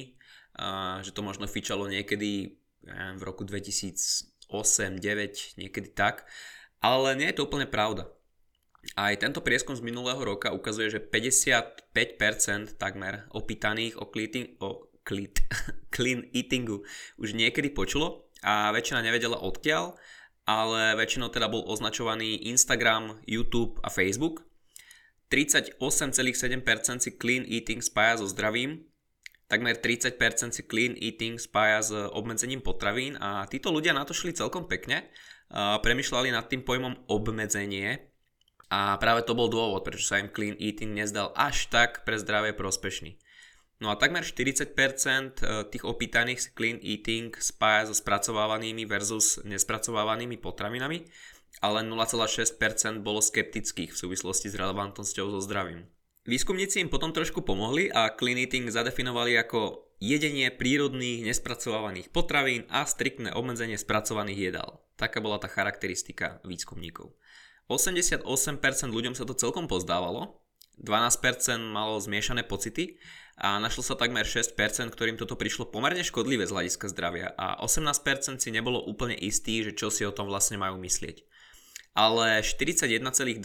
a 0.58 1.00
že 1.06 1.14
to 1.14 1.22
možno 1.22 1.46
fičalo 1.46 1.86
niekedy 1.86 2.58
v 3.18 3.22
roku 3.22 3.46
2008, 3.46 4.48
2009, 4.50 5.60
niekedy 5.60 5.92
tak, 5.92 6.26
ale 6.82 7.14
nie 7.14 7.30
je 7.30 7.38
to 7.38 7.46
úplne 7.46 7.70
pravda. 7.70 8.10
Aj 8.96 9.14
tento 9.20 9.44
prieskum 9.44 9.76
z 9.76 9.84
minulého 9.84 10.22
roka 10.22 10.56
ukazuje, 10.56 10.94
že 10.94 11.04
55% 11.04 12.80
takmer 12.80 13.28
opýtaných 13.36 14.00
o, 14.00 14.08
cleating, 14.08 14.56
o 14.64 14.88
cleat, 15.04 15.44
clean 15.96 16.24
eatingu 16.32 16.86
už 17.20 17.36
niekedy 17.36 17.74
počulo 17.74 18.32
a 18.46 18.72
väčšina 18.72 19.04
nevedela 19.04 19.42
odkiaľ, 19.42 19.98
ale 20.48 20.96
väčšinou 20.96 21.28
teda 21.34 21.52
bol 21.52 21.68
označovaný 21.68 22.48
Instagram, 22.48 23.20
YouTube 23.28 23.82
a 23.84 23.92
Facebook. 23.92 24.48
38,7% 25.28 25.84
si 27.04 27.12
clean 27.20 27.44
eating 27.44 27.84
spája 27.84 28.24
so 28.24 28.32
zdravím, 28.32 28.88
Takmer 29.48 29.80
30% 29.80 30.20
si 30.52 30.68
clean 30.68 31.00
eating 31.00 31.40
spája 31.40 31.80
s 31.80 31.92
obmedzením 31.96 32.60
potravín 32.60 33.16
a 33.16 33.48
títo 33.48 33.72
ľudia 33.72 33.96
na 33.96 34.04
to 34.04 34.12
šli 34.12 34.36
celkom 34.36 34.68
pekne. 34.68 35.08
Premýšľali 35.56 36.36
nad 36.36 36.52
tým 36.52 36.68
pojmom 36.68 37.08
obmedzenie 37.08 38.07
a 38.68 39.00
práve 39.00 39.24
to 39.24 39.32
bol 39.32 39.48
dôvod, 39.48 39.88
prečo 39.88 40.04
sa 40.12 40.20
im 40.20 40.28
clean 40.28 40.56
eating 40.60 40.92
nezdal 40.92 41.32
až 41.40 41.72
tak 41.72 42.04
pre 42.04 42.20
zdravie 42.20 42.52
prospešný. 42.52 43.16
No 43.78 43.94
a 43.94 43.96
takmer 43.96 44.26
40% 44.26 44.74
e, 44.74 45.70
tých 45.70 45.86
opýtaných 45.86 46.42
si 46.42 46.50
clean 46.52 46.82
eating 46.82 47.32
spája 47.38 47.88
so 47.88 47.96
spracovávanými 47.96 48.90
versus 48.90 49.38
nespracovávanými 49.46 50.42
potravinami, 50.42 51.06
ale 51.62 51.86
0,6% 51.86 53.06
bolo 53.06 53.22
skeptických 53.22 53.94
v 53.94 53.98
súvislosti 53.98 54.50
s 54.50 54.58
relevantnosťou 54.58 55.30
so 55.30 55.40
zdravím. 55.46 55.86
Výskumníci 56.28 56.84
im 56.84 56.92
potom 56.92 57.16
trošku 57.16 57.46
pomohli 57.46 57.88
a 57.88 58.12
clean 58.12 58.42
eating 58.42 58.68
zadefinovali 58.68 59.40
ako 59.40 59.88
jedenie 60.02 60.52
prírodných 60.52 61.24
nespracovávaných 61.24 62.12
potravín 62.12 62.68
a 62.68 62.84
striktné 62.84 63.32
obmedzenie 63.32 63.80
spracovaných 63.80 64.52
jedál. 64.52 64.84
Taká 64.98 65.22
bola 65.22 65.38
tá 65.38 65.48
charakteristika 65.48 66.42
výskumníkov. 66.44 67.14
88% 67.68 68.24
ľuďom 68.92 69.14
sa 69.16 69.24
to 69.28 69.36
celkom 69.36 69.68
pozdávalo, 69.68 70.40
12% 70.80 71.58
malo 71.74 71.98
zmiešané 71.98 72.46
pocity 72.46 73.02
a 73.38 73.58
našlo 73.58 73.82
sa 73.82 73.98
takmer 73.98 74.26
6%, 74.26 74.54
ktorým 74.94 75.18
toto 75.18 75.34
prišlo 75.34 75.70
pomerne 75.70 76.06
škodlivé 76.06 76.46
z 76.46 76.54
hľadiska 76.54 76.90
zdravia 76.94 77.34
a 77.34 77.58
18% 77.66 78.40
si 78.40 78.50
nebolo 78.54 78.82
úplne 78.86 79.18
istý, 79.18 79.66
že 79.66 79.74
čo 79.74 79.90
si 79.90 80.06
o 80.06 80.14
tom 80.14 80.30
vlastne 80.30 80.62
majú 80.62 80.78
myslieť. 80.78 81.26
Ale 81.98 82.46
41,2% 82.46 83.42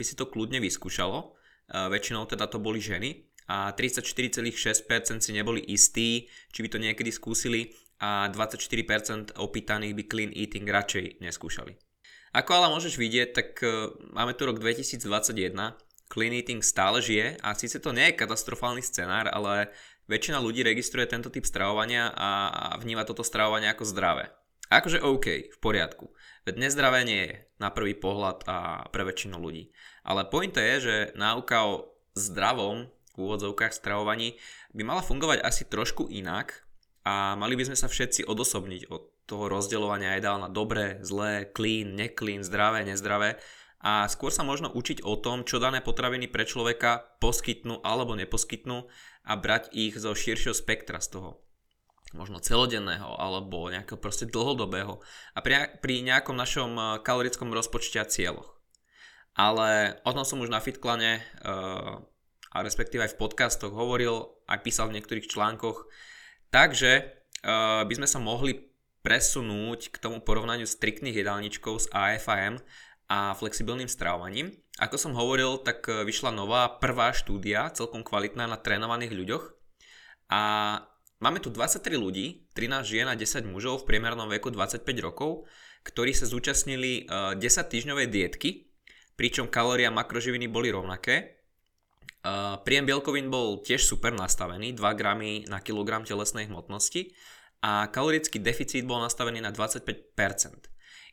by 0.00 0.04
si 0.04 0.14
to 0.16 0.24
kľudne 0.24 0.64
vyskúšalo, 0.64 1.36
väčšinou 1.68 2.24
teda 2.24 2.48
to 2.48 2.56
boli 2.56 2.80
ženy 2.80 3.28
a 3.52 3.68
34,6% 3.76 5.20
si 5.20 5.32
neboli 5.36 5.60
istí, 5.60 6.24
či 6.52 6.58
by 6.64 6.68
to 6.72 6.80
niekedy 6.80 7.12
skúsili 7.12 7.76
a 8.00 8.32
24% 8.32 9.36
opýtaných 9.36 9.92
by 9.92 10.02
clean 10.08 10.32
eating 10.32 10.64
radšej 10.64 11.20
neskúšali. 11.20 11.91
Ako 12.32 12.50
ale 12.56 12.72
môžeš 12.72 12.96
vidieť, 12.96 13.28
tak 13.36 13.48
e, 13.60 13.92
máme 14.16 14.32
tu 14.32 14.48
rok 14.48 14.56
2021, 14.56 15.52
clean 16.08 16.32
eating 16.32 16.64
stále 16.64 17.04
žije 17.04 17.36
a 17.44 17.52
síce 17.52 17.76
to 17.76 17.92
nie 17.92 18.08
je 18.08 18.18
katastrofálny 18.20 18.80
scenár, 18.80 19.28
ale 19.28 19.68
väčšina 20.08 20.40
ľudí 20.40 20.64
registruje 20.64 21.04
tento 21.08 21.28
typ 21.28 21.44
stravovania 21.44 22.08
a 22.12 22.28
vníma 22.80 23.04
toto 23.04 23.20
stravovanie 23.20 23.68
ako 23.68 23.84
zdravé. 23.84 24.32
Akože 24.72 25.04
OK, 25.04 25.52
v 25.52 25.58
poriadku. 25.60 26.08
Veď 26.48 26.56
nezdravé 26.56 27.04
nie 27.04 27.22
je 27.28 27.34
na 27.60 27.68
prvý 27.68 27.92
pohľad 27.92 28.48
a 28.48 28.88
pre 28.88 29.04
väčšinu 29.04 29.36
ľudí. 29.36 29.68
Ale 30.00 30.24
pointa 30.24 30.64
je, 30.64 30.76
že 30.80 30.96
náuka 31.12 31.68
o 31.68 31.92
zdravom 32.16 32.88
v 33.12 33.16
úvodzovkách 33.20 33.76
stravovaní 33.76 34.40
by 34.72 34.82
mala 34.88 35.04
fungovať 35.04 35.44
asi 35.44 35.68
trošku 35.68 36.08
inak 36.08 36.64
a 37.04 37.36
mali 37.36 37.60
by 37.60 37.68
sme 37.68 37.76
sa 37.76 37.92
všetci 37.92 38.24
odosobniť 38.24 38.88
od 38.88 39.11
toho 39.32 39.48
rozdeľovania 39.48 40.20
jedál 40.20 40.36
na 40.36 40.52
dobré, 40.52 41.00
zlé, 41.00 41.48
clean, 41.56 41.96
neclean, 41.96 42.44
zdravé, 42.44 42.84
nezdravé 42.84 43.40
a 43.80 44.04
skôr 44.12 44.28
sa 44.28 44.44
možno 44.44 44.68
učiť 44.68 45.00
o 45.08 45.16
tom, 45.16 45.48
čo 45.48 45.56
dané 45.56 45.80
potraviny 45.80 46.28
pre 46.28 46.44
človeka 46.44 47.16
poskytnú 47.16 47.80
alebo 47.80 48.12
neposkytnú 48.12 48.84
a 49.24 49.32
brať 49.40 49.72
ich 49.72 49.96
zo 49.96 50.12
širšieho 50.12 50.52
spektra 50.52 51.00
z 51.00 51.16
toho 51.16 51.40
možno 52.12 52.44
celodenného 52.44 53.08
alebo 53.16 53.72
nejakého 53.72 53.96
proste 53.96 54.28
dlhodobého 54.28 55.00
a 55.32 55.38
pri, 55.40 55.80
pri 55.80 56.04
nejakom 56.04 56.36
našom 56.36 56.70
eh, 56.76 56.84
kalorickom 57.00 57.48
rozpočte 57.48 57.98
a 57.98 58.08
cieľoch. 58.08 58.60
Ale 59.32 59.96
o 60.04 60.12
tom 60.12 60.28
som 60.28 60.44
už 60.44 60.52
na 60.52 60.60
Fitklane 60.60 61.24
uh, 61.40 62.04
a 62.52 62.56
respektíve 62.60 63.00
aj 63.00 63.16
v 63.16 63.20
podcastoch 63.24 63.72
hovoril, 63.72 64.28
aj 64.44 64.60
písal 64.60 64.92
v 64.92 65.00
niektorých 65.00 65.24
článkoch. 65.24 65.88
Takže 66.52 66.92
uh, 67.00 67.80
by 67.88 67.94
sme 67.96 68.04
sa 68.04 68.20
mohli 68.20 68.71
presunúť 69.02 69.90
k 69.90 69.96
tomu 69.98 70.22
porovnaniu 70.22 70.64
striktných 70.64 71.18
jedálničkov 71.18 71.74
s 71.84 71.86
AFIM 71.90 72.62
a 73.10 73.34
flexibilným 73.34 73.90
stravovaním. 73.90 74.54
Ako 74.80 74.96
som 74.96 75.12
hovoril, 75.12 75.60
tak 75.60 75.84
e, 75.90 76.06
vyšla 76.06 76.32
nová 76.32 76.80
prvá 76.80 77.12
štúdia, 77.12 77.68
celkom 77.76 78.00
kvalitná 78.00 78.48
na 78.48 78.56
trénovaných 78.56 79.12
ľuďoch. 79.12 79.44
A 80.32 80.42
máme 81.20 81.42
tu 81.44 81.52
23 81.52 81.98
ľudí, 81.98 82.48
13 82.56 82.88
žien 82.88 83.06
a 83.10 83.18
10 83.18 83.44
mužov 83.44 83.84
v 83.84 83.92
priemernom 83.92 84.30
veku 84.32 84.48
25 84.48 84.86
rokov, 85.04 85.44
ktorí 85.84 86.16
sa 86.16 86.24
zúčastnili 86.24 87.04
10 87.04 87.36
e, 87.36 87.62
týždňovej 87.68 88.06
dietky, 88.08 88.72
pričom 89.18 89.50
kalória 89.50 89.92
a 89.92 89.96
makroživiny 89.98 90.48
boli 90.48 90.72
rovnaké. 90.72 91.14
E, 91.20 91.26
príjem 92.64 92.88
bielkovín 92.88 93.28
bol 93.28 93.60
tiež 93.60 93.84
super 93.84 94.16
nastavený, 94.16 94.72
2 94.72 94.80
gramy 94.96 95.44
na 95.52 95.60
kilogram 95.60 96.06
telesnej 96.06 96.48
hmotnosti 96.48 97.12
a 97.62 97.86
kalorický 97.88 98.42
deficit 98.42 98.82
bol 98.82 98.98
nastavený 98.98 99.38
na 99.38 99.54
25%. 99.54 100.68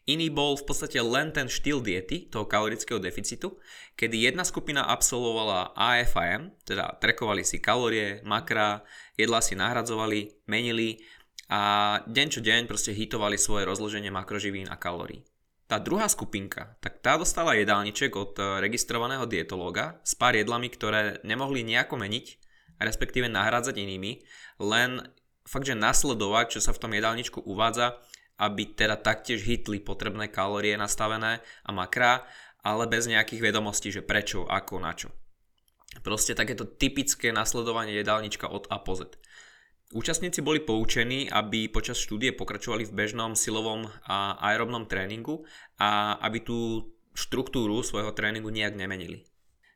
Iný 0.10 0.34
bol 0.34 0.58
v 0.58 0.66
podstate 0.66 0.98
len 0.98 1.30
ten 1.30 1.46
štýl 1.46 1.86
diety, 1.86 2.26
toho 2.34 2.50
kalorického 2.50 2.98
deficitu, 2.98 3.62
kedy 3.94 4.26
jedna 4.26 4.42
skupina 4.42 4.90
absolvovala 4.90 5.78
AFIM, 5.78 6.58
teda 6.66 6.98
trekovali 6.98 7.46
si 7.46 7.62
kalórie, 7.62 8.26
makra, 8.26 8.82
jedlá 9.14 9.38
si 9.38 9.54
nahradzovali, 9.54 10.50
menili 10.50 10.98
a 11.46 12.02
deň 12.10 12.28
čo 12.34 12.42
deň 12.42 12.66
proste 12.66 12.90
hitovali 12.98 13.38
svoje 13.38 13.70
rozloženie 13.70 14.10
makroživín 14.10 14.66
a 14.74 14.82
kalórií. 14.82 15.22
Tá 15.70 15.78
druhá 15.78 16.10
skupinka, 16.10 16.82
tak 16.82 17.06
tá 17.06 17.14
dostala 17.14 17.54
jedálniček 17.54 18.10
od 18.18 18.34
e, 18.42 18.66
registrovaného 18.66 19.30
dietológa 19.30 20.02
s 20.02 20.18
pár 20.18 20.34
jedlami, 20.34 20.66
ktoré 20.74 21.22
nemohli 21.22 21.62
nejako 21.62 22.02
meniť, 22.02 22.26
respektíve 22.82 23.30
nahradzať 23.30 23.78
inými, 23.78 24.26
len 24.66 25.06
fakt, 25.50 25.66
že 25.66 25.74
nasledovať, 25.74 26.46
čo 26.54 26.60
sa 26.62 26.72
v 26.78 26.82
tom 26.86 26.94
jedálničku 26.94 27.42
uvádza 27.42 27.98
aby 28.40 28.72
teda 28.72 28.96
taktiež 28.96 29.44
hitli 29.44 29.84
potrebné 29.84 30.32
kalórie 30.32 30.80
nastavené 30.80 31.44
a 31.68 31.70
makrá, 31.76 32.24
ale 32.64 32.88
bez 32.88 33.06
nejakých 33.12 33.52
vedomostí, 33.52 33.92
že 33.92 34.00
prečo, 34.00 34.48
ako, 34.48 34.80
na 34.80 34.96
čo. 34.96 35.12
Proste 36.00 36.32
takéto 36.32 36.64
typické 36.64 37.36
nasledovanie 37.36 37.92
jedálnička 38.00 38.48
od 38.48 38.72
A 38.72 38.80
po 38.80 38.96
Z. 38.96 39.20
Účastníci 39.90 40.40
boli 40.46 40.62
poučení, 40.62 41.28
aby 41.28 41.66
počas 41.68 41.98
štúdie 41.98 42.32
pokračovali 42.32 42.86
v 42.88 42.96
bežnom 42.96 43.34
silovom 43.34 43.90
a 44.06 44.38
aerobnom 44.38 44.86
tréningu 44.86 45.44
a 45.82 46.22
aby 46.22 46.46
tú 46.46 46.86
štruktúru 47.18 47.82
svojho 47.82 48.14
tréningu 48.14 48.54
nejak 48.54 48.78
nemenili. 48.78 49.26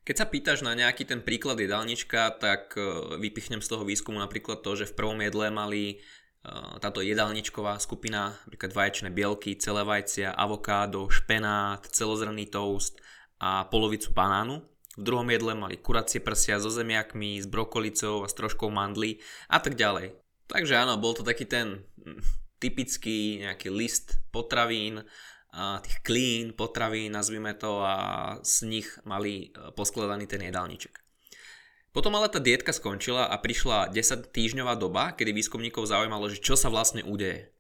Keď 0.04 0.16
sa 0.20 0.28
pýtaš 0.28 0.60
na 0.68 0.76
nejaký 0.76 1.08
ten 1.08 1.24
príklad 1.24 1.56
jedálnička, 1.64 2.36
tak 2.36 2.76
e, 2.76 2.84
vypichnem 3.24 3.64
z 3.64 3.72
toho 3.72 3.88
výskumu 3.88 4.20
napríklad 4.20 4.60
to, 4.60 4.76
že 4.76 4.92
v 4.92 4.98
prvom 5.00 5.20
jedle 5.24 5.48
mali 5.48 6.04
Eh, 6.44 6.76
táto 6.84 7.00
jedálničková 7.00 7.80
skupina, 7.80 8.36
napríklad 8.44 8.76
vaječné 8.76 9.10
bielky, 9.16 9.56
celé 9.56 9.88
vajcia, 9.88 10.36
avokádo, 10.36 11.08
špenát, 11.08 11.80
celozrný 11.88 12.52
toast 12.52 13.00
a 13.40 13.64
polovicu 13.72 14.12
banánu. 14.12 14.60
V 15.00 15.02
druhom 15.08 15.24
jedle 15.32 15.56
mali 15.56 15.80
kuracie 15.80 16.20
prsia 16.20 16.60
so 16.60 16.68
zemiakmi, 16.68 17.40
s 17.40 17.48
brokolicou 17.48 18.28
a 18.28 18.30
s 18.30 18.36
troškou 18.36 18.68
mandly 18.68 19.24
a 19.48 19.64
tak 19.64 19.80
ďalej. 19.80 20.20
Takže 20.52 20.84
áno, 20.84 21.00
bol 21.00 21.16
to 21.16 21.24
taký 21.24 21.48
ten 21.48 21.88
hm, 22.04 22.20
typický 22.60 23.48
nejaký 23.48 23.72
list 23.72 24.20
potravín, 24.36 25.08
tých 25.54 26.02
clean 26.02 26.58
potravín, 26.58 27.14
nazvime 27.14 27.54
to, 27.54 27.86
a 27.86 27.96
z 28.42 28.66
nich 28.66 28.90
mali 29.06 29.54
eh, 29.54 29.70
poskladaný 29.78 30.26
ten 30.26 30.42
jedálniček. 30.42 30.98
Potom 31.94 32.18
ale 32.18 32.26
tá 32.26 32.42
dietka 32.42 32.74
skončila 32.74 33.30
a 33.30 33.38
prišla 33.38 33.94
10 33.94 34.34
týždňová 34.34 34.74
doba, 34.82 35.14
kedy 35.14 35.30
výskumníkov 35.30 35.86
zaujímalo, 35.86 36.26
že 36.26 36.42
čo 36.42 36.58
sa 36.58 36.74
vlastne 36.74 37.06
udeje. 37.06 37.54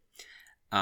A 0.73 0.81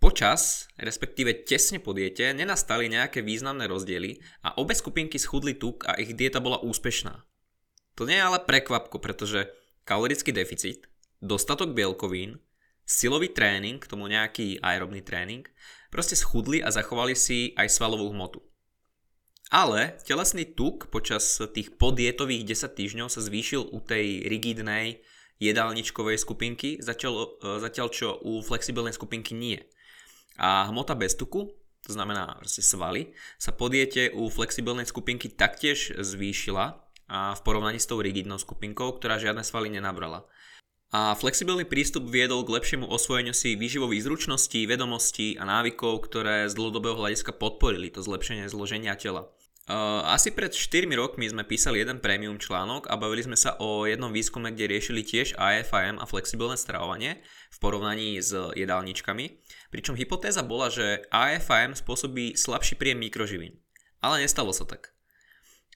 počas, 0.00 0.64
respektíve 0.80 1.44
tesne 1.44 1.76
po 1.76 1.92
diete, 1.92 2.32
nenastali 2.32 2.88
nejaké 2.88 3.20
významné 3.20 3.68
rozdiely 3.68 4.24
a 4.40 4.56
obe 4.56 4.72
skupinky 4.72 5.20
schudli 5.20 5.52
tuk 5.52 5.84
a 5.84 6.00
ich 6.00 6.16
dieta 6.16 6.40
bola 6.40 6.56
úspešná. 6.64 7.28
To 8.00 8.08
nie 8.08 8.16
je 8.16 8.24
ale 8.24 8.40
prekvapko, 8.40 9.04
pretože 9.04 9.52
kalorický 9.84 10.32
deficit, 10.32 10.88
dostatok 11.20 11.76
bielkovín, 11.76 12.40
silový 12.86 13.34
tréning, 13.34 13.82
k 13.82 13.90
tomu 13.90 14.06
nejaký 14.06 14.62
aerobný 14.62 15.02
tréning, 15.02 15.42
proste 15.90 16.14
schudli 16.14 16.62
a 16.62 16.70
zachovali 16.70 17.18
si 17.18 17.50
aj 17.58 17.68
svalovú 17.68 18.14
hmotu. 18.14 18.40
Ale 19.50 19.98
telesný 20.02 20.42
tuk 20.42 20.90
počas 20.90 21.38
tých 21.54 21.78
podietových 21.78 22.56
10 22.56 22.78
týždňov 22.78 23.08
sa 23.10 23.22
zvýšil 23.22 23.62
u 23.70 23.78
tej 23.78 24.26
rigidnej 24.26 25.02
jedálničkovej 25.38 26.18
skupinky, 26.18 26.82
zatiaľ, 26.82 27.38
e, 27.38 27.62
zatiaľ 27.62 27.86
čo 27.92 28.08
u 28.24 28.42
flexibilnej 28.42 28.96
skupinky 28.96 29.36
nie. 29.36 29.60
A 30.40 30.66
hmota 30.66 30.98
bez 30.98 31.14
tuku, 31.14 31.46
to 31.86 31.90
znamená 31.94 32.42
svaly, 32.42 33.14
sa 33.38 33.54
po 33.54 33.70
diete 33.70 34.10
u 34.10 34.26
flexibilnej 34.26 34.88
skupinky 34.88 35.30
taktiež 35.30 35.94
zvýšila 35.94 36.82
a 37.06 37.38
v 37.38 37.40
porovnaní 37.46 37.78
s 37.78 37.86
tou 37.86 38.02
rigidnou 38.02 38.42
skupinkou, 38.42 38.98
ktorá 38.98 39.22
žiadne 39.22 39.46
svaly 39.46 39.70
nenabrala. 39.70 40.26
A 40.94 41.18
flexibilný 41.18 41.66
prístup 41.66 42.06
viedol 42.08 42.46
k 42.46 42.54
lepšiemu 42.56 42.86
osvojeniu 42.86 43.34
si 43.34 43.58
výživových 43.58 44.06
zručností, 44.06 44.70
vedomostí 44.70 45.34
a 45.34 45.42
návykov, 45.42 46.06
ktoré 46.06 46.46
z 46.46 46.54
dlhodobého 46.54 46.94
hľadiska 46.94 47.34
podporili 47.34 47.90
to 47.90 48.06
zlepšenie 48.06 48.46
zloženia 48.46 48.94
tela. 48.94 49.28
Asi 50.06 50.30
pred 50.30 50.54
4 50.54 50.86
rokmi 50.94 51.26
sme 51.26 51.42
písali 51.42 51.82
jeden 51.82 51.98
premium 51.98 52.38
článok 52.38 52.86
a 52.86 52.94
bavili 52.94 53.26
sme 53.26 53.34
sa 53.34 53.58
o 53.58 53.82
jednom 53.82 54.14
výskume, 54.14 54.54
kde 54.54 54.70
riešili 54.70 55.02
tiež 55.02 55.34
AFIM 55.34 55.98
a 55.98 56.06
flexibilné 56.06 56.54
stravovanie 56.54 57.18
v 57.50 57.58
porovnaní 57.58 58.22
s 58.22 58.30
jedálničkami. 58.30 59.42
Pričom 59.74 59.98
hypotéza 59.98 60.46
bola, 60.46 60.70
že 60.70 61.02
AFIM 61.10 61.74
spôsobí 61.74 62.38
slabší 62.38 62.78
príjem 62.78 63.02
mikroživín. 63.02 63.58
Ale 63.98 64.22
nestalo 64.22 64.54
sa 64.54 64.62
tak. 64.62 64.95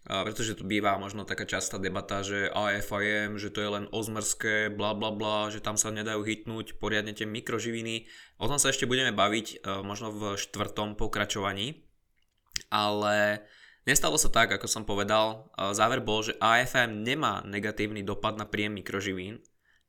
Pretože 0.00 0.56
tu 0.56 0.64
býva 0.64 0.96
možno 0.96 1.28
taká 1.28 1.44
častá 1.44 1.76
debata, 1.76 2.24
že 2.24 2.48
AFIM, 2.50 3.36
že 3.36 3.52
to 3.52 3.60
je 3.60 3.68
len 3.68 3.84
ozmrské, 3.92 4.72
bla 4.72 4.96
bla 4.96 5.12
bla, 5.12 5.52
že 5.52 5.60
tam 5.60 5.76
sa 5.76 5.92
nedajú 5.92 6.24
hitnúť 6.24 6.80
poriadne 6.80 7.12
tie 7.12 7.28
mikroživiny. 7.28 8.08
O 8.40 8.48
tom 8.48 8.56
sa 8.56 8.72
ešte 8.72 8.88
budeme 8.88 9.12
baviť 9.12 9.60
uh, 9.60 9.84
možno 9.84 10.08
v 10.10 10.40
štvrtom 10.40 10.96
pokračovaní. 10.96 11.84
Ale 12.72 13.44
Nestalo 13.88 14.20
sa 14.20 14.28
tak, 14.28 14.52
ako 14.52 14.68
som 14.68 14.84
povedal. 14.84 15.48
Záver 15.72 16.04
bol, 16.04 16.20
že 16.20 16.36
AFM 16.36 17.00
nemá 17.00 17.40
negatívny 17.48 18.04
dopad 18.04 18.36
na 18.36 18.44
príjem 18.44 18.76
mikroživín. 18.76 19.40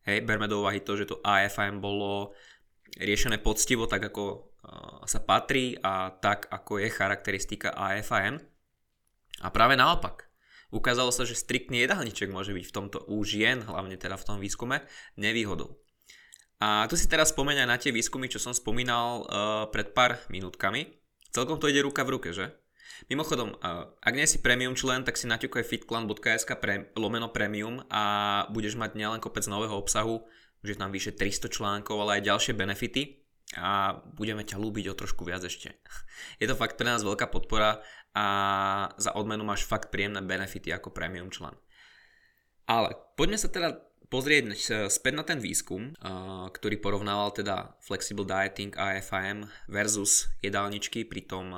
Hej, 0.08 0.24
berme 0.24 0.48
do 0.48 0.64
úvahy 0.64 0.80
to, 0.80 0.96
že 0.96 1.12
to 1.12 1.20
AFM 1.22 1.84
bolo 1.84 2.32
riešené 2.96 3.44
poctivo 3.44 3.92
tak, 3.92 4.08
ako 4.08 4.56
sa 5.04 5.20
patrí 5.22 5.76
a 5.84 6.08
tak, 6.18 6.48
ako 6.48 6.80
je 6.80 6.88
charakteristika 6.88 7.76
AFM. 7.76 8.40
A 9.42 9.50
práve 9.50 9.76
naopak. 9.76 10.30
Ukázalo 10.72 11.12
sa, 11.12 11.28
že 11.28 11.36
striktný 11.36 11.84
jedálniček 11.84 12.32
môže 12.32 12.56
byť 12.56 12.66
v 12.70 12.76
tomto 12.76 13.04
u 13.12 13.20
žien, 13.28 13.60
hlavne 13.68 14.00
teda 14.00 14.16
v 14.16 14.24
tom 14.24 14.38
výskume, 14.40 14.80
nevýhodou. 15.20 15.82
A 16.62 16.88
tu 16.88 16.96
si 16.96 17.10
teraz 17.10 17.34
spomeň 17.36 17.68
na 17.68 17.76
tie 17.76 17.92
výskumy, 17.92 18.30
čo 18.30 18.40
som 18.40 18.54
spomínal 18.56 19.26
uh, 19.26 19.26
pred 19.74 19.92
pár 19.92 20.22
minútkami. 20.32 20.88
Celkom 21.34 21.58
to 21.60 21.68
ide 21.68 21.84
ruka 21.84 22.06
v 22.08 22.14
ruke, 22.16 22.30
že? 22.32 22.54
Mimochodom, 23.10 23.58
ak 23.98 24.14
nie 24.14 24.30
si 24.30 24.46
premium 24.46 24.78
člen, 24.78 25.02
tak 25.02 25.18
si 25.18 25.26
naťukaj 25.26 25.66
fitclan.sk 25.66 26.50
pre, 26.62 26.94
lomeno 26.94 27.34
premium 27.34 27.82
a 27.90 28.04
budeš 28.54 28.78
mať 28.78 28.94
nielen 28.94 29.18
kopec 29.18 29.42
nového 29.50 29.74
obsahu, 29.74 30.22
už 30.62 30.68
je 30.70 30.78
tam 30.78 30.94
vyše 30.94 31.18
300 31.18 31.50
článkov, 31.50 31.98
ale 31.98 32.22
aj 32.22 32.30
ďalšie 32.30 32.54
benefity. 32.54 33.21
A 33.58 34.00
budeme 34.16 34.48
ťa 34.48 34.62
ľúbiť 34.62 34.92
o 34.92 34.98
trošku 34.98 35.28
viac 35.28 35.44
ešte. 35.44 35.76
Je 36.42 36.48
to 36.48 36.56
fakt 36.56 36.80
pre 36.80 36.88
nás 36.88 37.04
veľká 37.04 37.28
podpora 37.28 37.84
a 38.12 38.26
za 38.96 39.16
odmenu 39.16 39.44
máš 39.48 39.64
fakt 39.68 39.92
príjemné 39.92 40.20
benefity 40.24 40.72
ako 40.72 40.92
premium 40.92 41.32
člen. 41.32 41.56
Ale 42.68 42.96
poďme 43.20 43.40
sa 43.40 43.52
teda 43.52 43.80
pozrieť 44.12 44.52
späť 44.92 45.14
na 45.16 45.24
ten 45.24 45.40
výskum, 45.40 45.96
ktorý 46.52 46.84
porovnával 46.84 47.32
teda 47.32 47.80
flexible 47.80 48.28
dieting 48.28 48.76
a 48.76 49.00
FIM 49.00 49.48
versus 49.72 50.28
jedálničky 50.44 51.08
pri 51.08 51.24
tom 51.24 51.56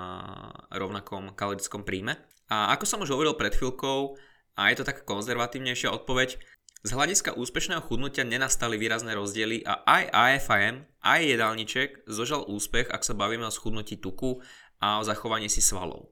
rovnakom 0.69 1.33
kalorickom 1.33 1.81
príjme. 1.81 2.21
A 2.53 2.77
ako 2.77 2.85
som 2.85 3.01
už 3.01 3.09
hovoril 3.17 3.33
pred 3.33 3.57
chvíľkou, 3.57 4.13
a 4.53 4.69
je 4.69 4.77
to 4.77 4.85
taká 4.85 5.01
konzervatívnejšia 5.01 5.89
odpoveď, 5.89 6.37
z 6.83 6.91
hľadiska 6.91 7.39
úspešného 7.39 7.79
chudnutia 7.79 8.27
nenastali 8.27 8.75
výrazné 8.75 9.15
rozdiely 9.15 9.63
a 9.63 9.87
aj 9.87 10.03
AFIM, 10.11 10.83
aj 10.99 11.21
jedálniček 11.23 11.89
zožal 12.11 12.43
úspech, 12.43 12.91
ak 12.91 13.07
sa 13.07 13.15
bavíme 13.15 13.47
o 13.47 13.55
schudnutí 13.55 14.03
tuku 14.03 14.43
a 14.83 14.99
o 14.99 15.07
zachovaní 15.07 15.47
si 15.47 15.63
svalov. 15.63 16.11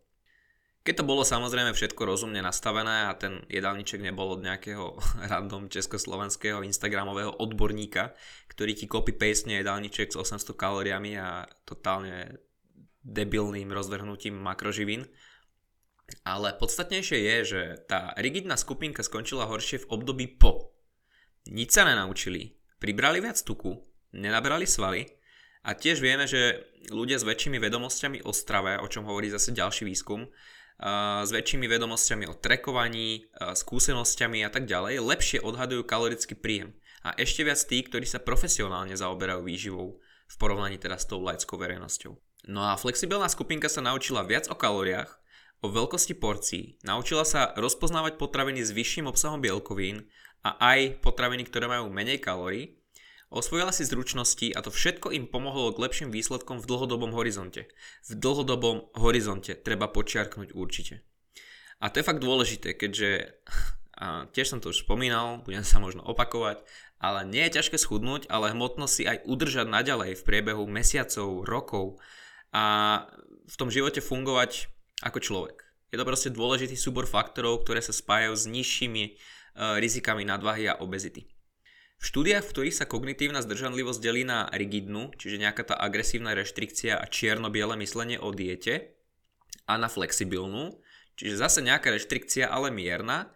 Keď 0.82 1.04
to 1.04 1.06
bolo 1.06 1.22
samozrejme 1.22 1.76
všetko 1.76 2.08
rozumne 2.08 2.42
nastavené 2.42 3.06
a 3.06 3.14
ten 3.14 3.44
jedálniček 3.52 4.02
nebol 4.02 4.34
od 4.34 4.42
nejakého 4.42 4.96
random 5.32 5.68
československého 5.68 6.64
instagramového 6.64 7.36
odborníka, 7.36 8.16
ktorý 8.48 8.72
ti 8.72 8.88
copy-paste 8.88 9.52
jedálniček 9.52 10.16
s 10.16 10.18
800 10.18 10.56
kalóriami 10.56 11.20
a 11.20 11.52
totálne 11.68 12.40
debilným 13.04 13.70
rozvrhnutím 13.76 14.40
makroživín, 14.40 15.04
ale 16.28 16.54
podstatnejšie 16.56 17.18
je, 17.18 17.38
že 17.46 17.62
tá 17.88 18.16
rigidná 18.20 18.56
skupinka 18.60 19.02
skončila 19.02 19.50
horšie 19.50 19.86
v 19.86 19.90
období 19.90 20.26
po. 20.38 20.76
Nič 21.50 21.74
sa 21.74 21.88
nenaučili, 21.88 22.58
pribrali 22.78 23.24
viac 23.24 23.42
tuku, 23.42 23.82
nenabrali 24.14 24.70
svaly 24.70 25.10
a 25.66 25.74
tiež 25.74 26.02
vieme, 26.02 26.30
že 26.30 26.68
ľudia 26.90 27.18
s 27.18 27.26
väčšími 27.26 27.58
vedomosťami 27.62 28.26
o 28.26 28.32
strave, 28.34 28.78
o 28.82 28.88
čom 28.90 29.06
hovorí 29.06 29.30
zase 29.30 29.54
ďalší 29.54 29.86
výskum, 29.86 30.30
s 31.22 31.30
väčšími 31.30 31.70
vedomosťami 31.70 32.26
o 32.26 32.38
trekovaní, 32.38 33.30
skúsenosťami 33.38 34.42
a 34.42 34.50
tak 34.50 34.66
ďalej, 34.66 34.98
lepšie 34.98 35.40
odhadujú 35.46 35.86
kalorický 35.86 36.34
príjem. 36.34 36.74
A 37.06 37.14
ešte 37.18 37.46
viac 37.46 37.62
tí, 37.62 37.86
ktorí 37.86 38.10
sa 38.10 38.18
profesionálne 38.18 38.98
zaoberajú 38.98 39.46
výživou 39.46 40.02
v 40.02 40.36
porovnaní 40.42 40.82
teda 40.82 40.98
s 40.98 41.06
tou 41.06 41.22
laickou 41.22 41.62
verejnosťou. 41.62 42.18
No 42.50 42.66
a 42.66 42.74
flexibilná 42.82 43.30
skupinka 43.30 43.70
sa 43.70 43.86
naučila 43.86 44.26
viac 44.26 44.50
o 44.50 44.58
kalóriách, 44.58 45.21
o 45.62 45.68
veľkosti 45.70 46.18
porcií, 46.18 46.82
naučila 46.82 47.22
sa 47.22 47.54
rozpoznávať 47.54 48.18
potraviny 48.18 48.66
s 48.66 48.74
vyšším 48.74 49.06
obsahom 49.06 49.40
bielkovín 49.40 50.10
a 50.42 50.58
aj 50.58 51.06
potraviny, 51.06 51.46
ktoré 51.46 51.70
majú 51.70 51.94
menej 51.94 52.18
kalórií, 52.18 52.82
osvojila 53.30 53.70
si 53.70 53.86
zručnosti 53.86 54.52
a 54.58 54.60
to 54.66 54.74
všetko 54.74 55.14
im 55.14 55.30
pomohlo 55.30 55.70
k 55.72 55.82
lepším 55.86 56.10
výsledkom 56.10 56.60
v 56.60 56.68
dlhodobom 56.68 57.14
horizonte. 57.14 57.70
V 58.10 58.18
dlhodobom 58.18 58.90
horizonte 58.98 59.54
treba 59.54 59.86
počiarknúť 59.86 60.58
určite. 60.58 61.06
A 61.82 61.90
to 61.90 62.02
je 62.02 62.08
fakt 62.10 62.22
dôležité, 62.22 62.74
keďže 62.74 63.38
a 64.02 64.26
tiež 64.34 64.58
som 64.58 64.60
to 64.60 64.74
už 64.74 64.82
spomínal, 64.82 65.46
budem 65.46 65.62
sa 65.62 65.78
možno 65.78 66.02
opakovať, 66.02 66.66
ale 66.98 67.22
nie 67.30 67.46
je 67.46 67.62
ťažké 67.62 67.78
schudnúť, 67.78 68.26
ale 68.34 68.50
hmotnosť 68.50 68.94
si 68.94 69.04
aj 69.06 69.30
udržať 69.30 69.70
naďalej 69.70 70.18
v 70.18 70.26
priebehu 70.26 70.66
mesiacov, 70.66 71.46
rokov 71.46 72.02
a 72.50 72.66
v 73.46 73.56
tom 73.62 73.70
živote 73.70 74.02
fungovať 74.02 74.74
ako 75.02 75.20
človek. 75.20 75.58
Je 75.92 76.00
to 76.00 76.08
proste 76.08 76.32
dôležitý 76.32 76.80
súbor 76.80 77.04
faktorov, 77.04 77.68
ktoré 77.68 77.84
sa 77.84 77.92
spájajú 77.92 78.34
s 78.38 78.46
nižšími 78.48 79.04
e, 79.04 79.12
rizikami 79.84 80.24
nadvahy 80.24 80.72
a 80.72 80.80
obezity. 80.80 81.28
V 82.02 82.04
štúdiách, 82.10 82.48
v 82.48 82.52
ktorých 82.56 82.78
sa 82.82 82.90
kognitívna 82.90 83.46
zdržanlivosť 83.46 84.00
delí 84.02 84.26
na 84.26 84.50
rigidnú, 84.50 85.14
čiže 85.20 85.38
nejaká 85.38 85.70
tá 85.70 85.76
agresívna 85.78 86.34
reštrikcia 86.34 86.98
a 86.98 87.06
čierno-biele 87.06 87.78
myslenie 87.78 88.18
o 88.18 88.34
diete, 88.34 88.98
a 89.70 89.78
na 89.78 89.86
flexibilnú, 89.86 90.82
čiže 91.14 91.38
zase 91.38 91.60
nejaká 91.62 91.94
reštrikcia, 91.94 92.50
ale 92.50 92.74
mierna, 92.74 93.30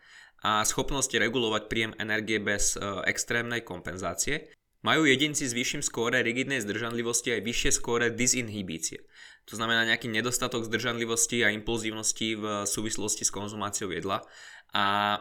a 0.45 0.61
schopnosť 0.61 1.17
regulovať 1.17 1.63
príjem 1.69 1.93
energie 1.97 2.37
bez 2.37 2.77
e, 2.77 2.81
extrémnej 3.09 3.65
kompenzácie, 3.65 4.53
majú 4.85 5.09
jedinci 5.09 5.49
s 5.49 5.57
vyšším 5.57 5.81
skóre 5.81 6.21
rigidnej 6.21 6.61
zdržanlivosti 6.61 7.33
aj 7.33 7.41
vyššie 7.41 7.71
skóre 7.73 8.13
disinhibície. 8.13 9.01
To 9.45 9.53
znamená 9.53 9.85
nejaký 9.85 10.09
nedostatok 10.09 10.65
zdržanlivosti 10.65 11.45
a 11.45 11.53
impulzívnosti 11.53 12.33
v 12.33 12.45
súvislosti 12.65 13.21
s 13.21 13.31
konzumáciou 13.33 13.93
jedla. 13.93 14.25
A 14.73 15.17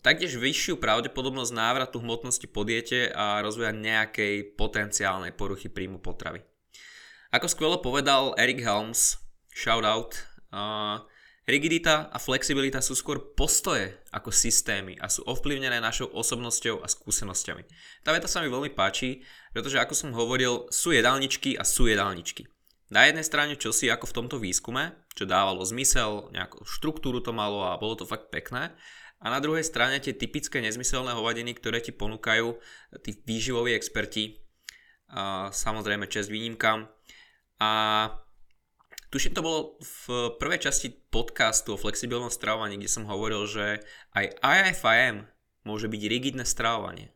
taktiež 0.00 0.40
vyššiu 0.40 0.80
pravdepodobnosť 0.80 1.52
návratu 1.52 2.00
hmotnosti 2.00 2.48
po 2.48 2.64
diete 2.64 3.12
a 3.12 3.44
rozvoja 3.44 3.76
nejakej 3.76 4.56
potenciálnej 4.56 5.36
poruchy 5.36 5.68
príjmu 5.68 6.00
potravy. 6.00 6.40
Ako 7.36 7.52
skvelo 7.52 7.84
povedal 7.84 8.32
Eric 8.40 8.64
Helms, 8.64 9.20
shoutout, 9.52 10.16
uh, 10.56 11.04
Rigidita 11.46 12.10
a 12.10 12.18
flexibilita 12.18 12.82
sú 12.82 12.98
skôr 12.98 13.22
postoje 13.38 13.94
ako 14.10 14.34
systémy 14.34 14.98
a 14.98 15.06
sú 15.06 15.22
ovplyvnené 15.30 15.78
našou 15.78 16.10
osobnosťou 16.10 16.82
a 16.82 16.90
skúsenosťami. 16.90 17.62
Tá 18.02 18.10
veta 18.10 18.26
sa 18.26 18.42
mi 18.42 18.50
veľmi 18.50 18.74
páči, 18.74 19.22
pretože 19.54 19.78
ako 19.78 19.94
som 19.94 20.10
hovoril, 20.10 20.66
sú 20.74 20.90
jedálničky 20.90 21.54
a 21.54 21.62
sú 21.62 21.86
jedálničky. 21.86 22.50
Na 22.86 23.10
jednej 23.10 23.26
strane 23.26 23.58
čo 23.58 23.74
si 23.74 23.90
ako 23.90 24.06
v 24.06 24.16
tomto 24.22 24.36
výskume, 24.38 24.94
čo 25.18 25.26
dávalo 25.26 25.66
zmysel, 25.66 26.30
nejakú 26.30 26.62
štruktúru 26.62 27.18
to 27.18 27.34
malo 27.34 27.66
a 27.66 27.78
bolo 27.80 27.98
to 27.98 28.06
fakt 28.06 28.30
pekné. 28.30 28.70
A 29.18 29.32
na 29.32 29.40
druhej 29.40 29.64
strane 29.64 29.98
tie 29.98 30.12
typické 30.12 30.60
nezmyselné 30.60 31.16
hovadiny, 31.16 31.56
ktoré 31.56 31.80
ti 31.80 31.90
ponúkajú 31.90 32.60
tí 33.00 33.16
výživoví 33.24 33.72
experti, 33.72 34.44
a 35.06 35.54
samozrejme 35.54 36.10
čest 36.10 36.30
výnimkám. 36.30 36.90
A 37.62 37.70
Tuším, 39.06 39.38
to 39.38 39.46
bolo 39.46 39.58
v 39.78 40.34
prvej 40.36 40.66
časti 40.66 40.90
podcastu 40.90 41.78
o 41.78 41.80
flexibilnom 41.80 42.28
stravovaní, 42.28 42.74
kde 42.74 42.90
som 42.90 43.06
hovoril, 43.06 43.46
že 43.46 43.86
aj 44.18 44.34
IFIM 44.42 45.30
môže 45.62 45.86
byť 45.86 46.02
rigidné 46.10 46.42
stravovanie. 46.42 47.14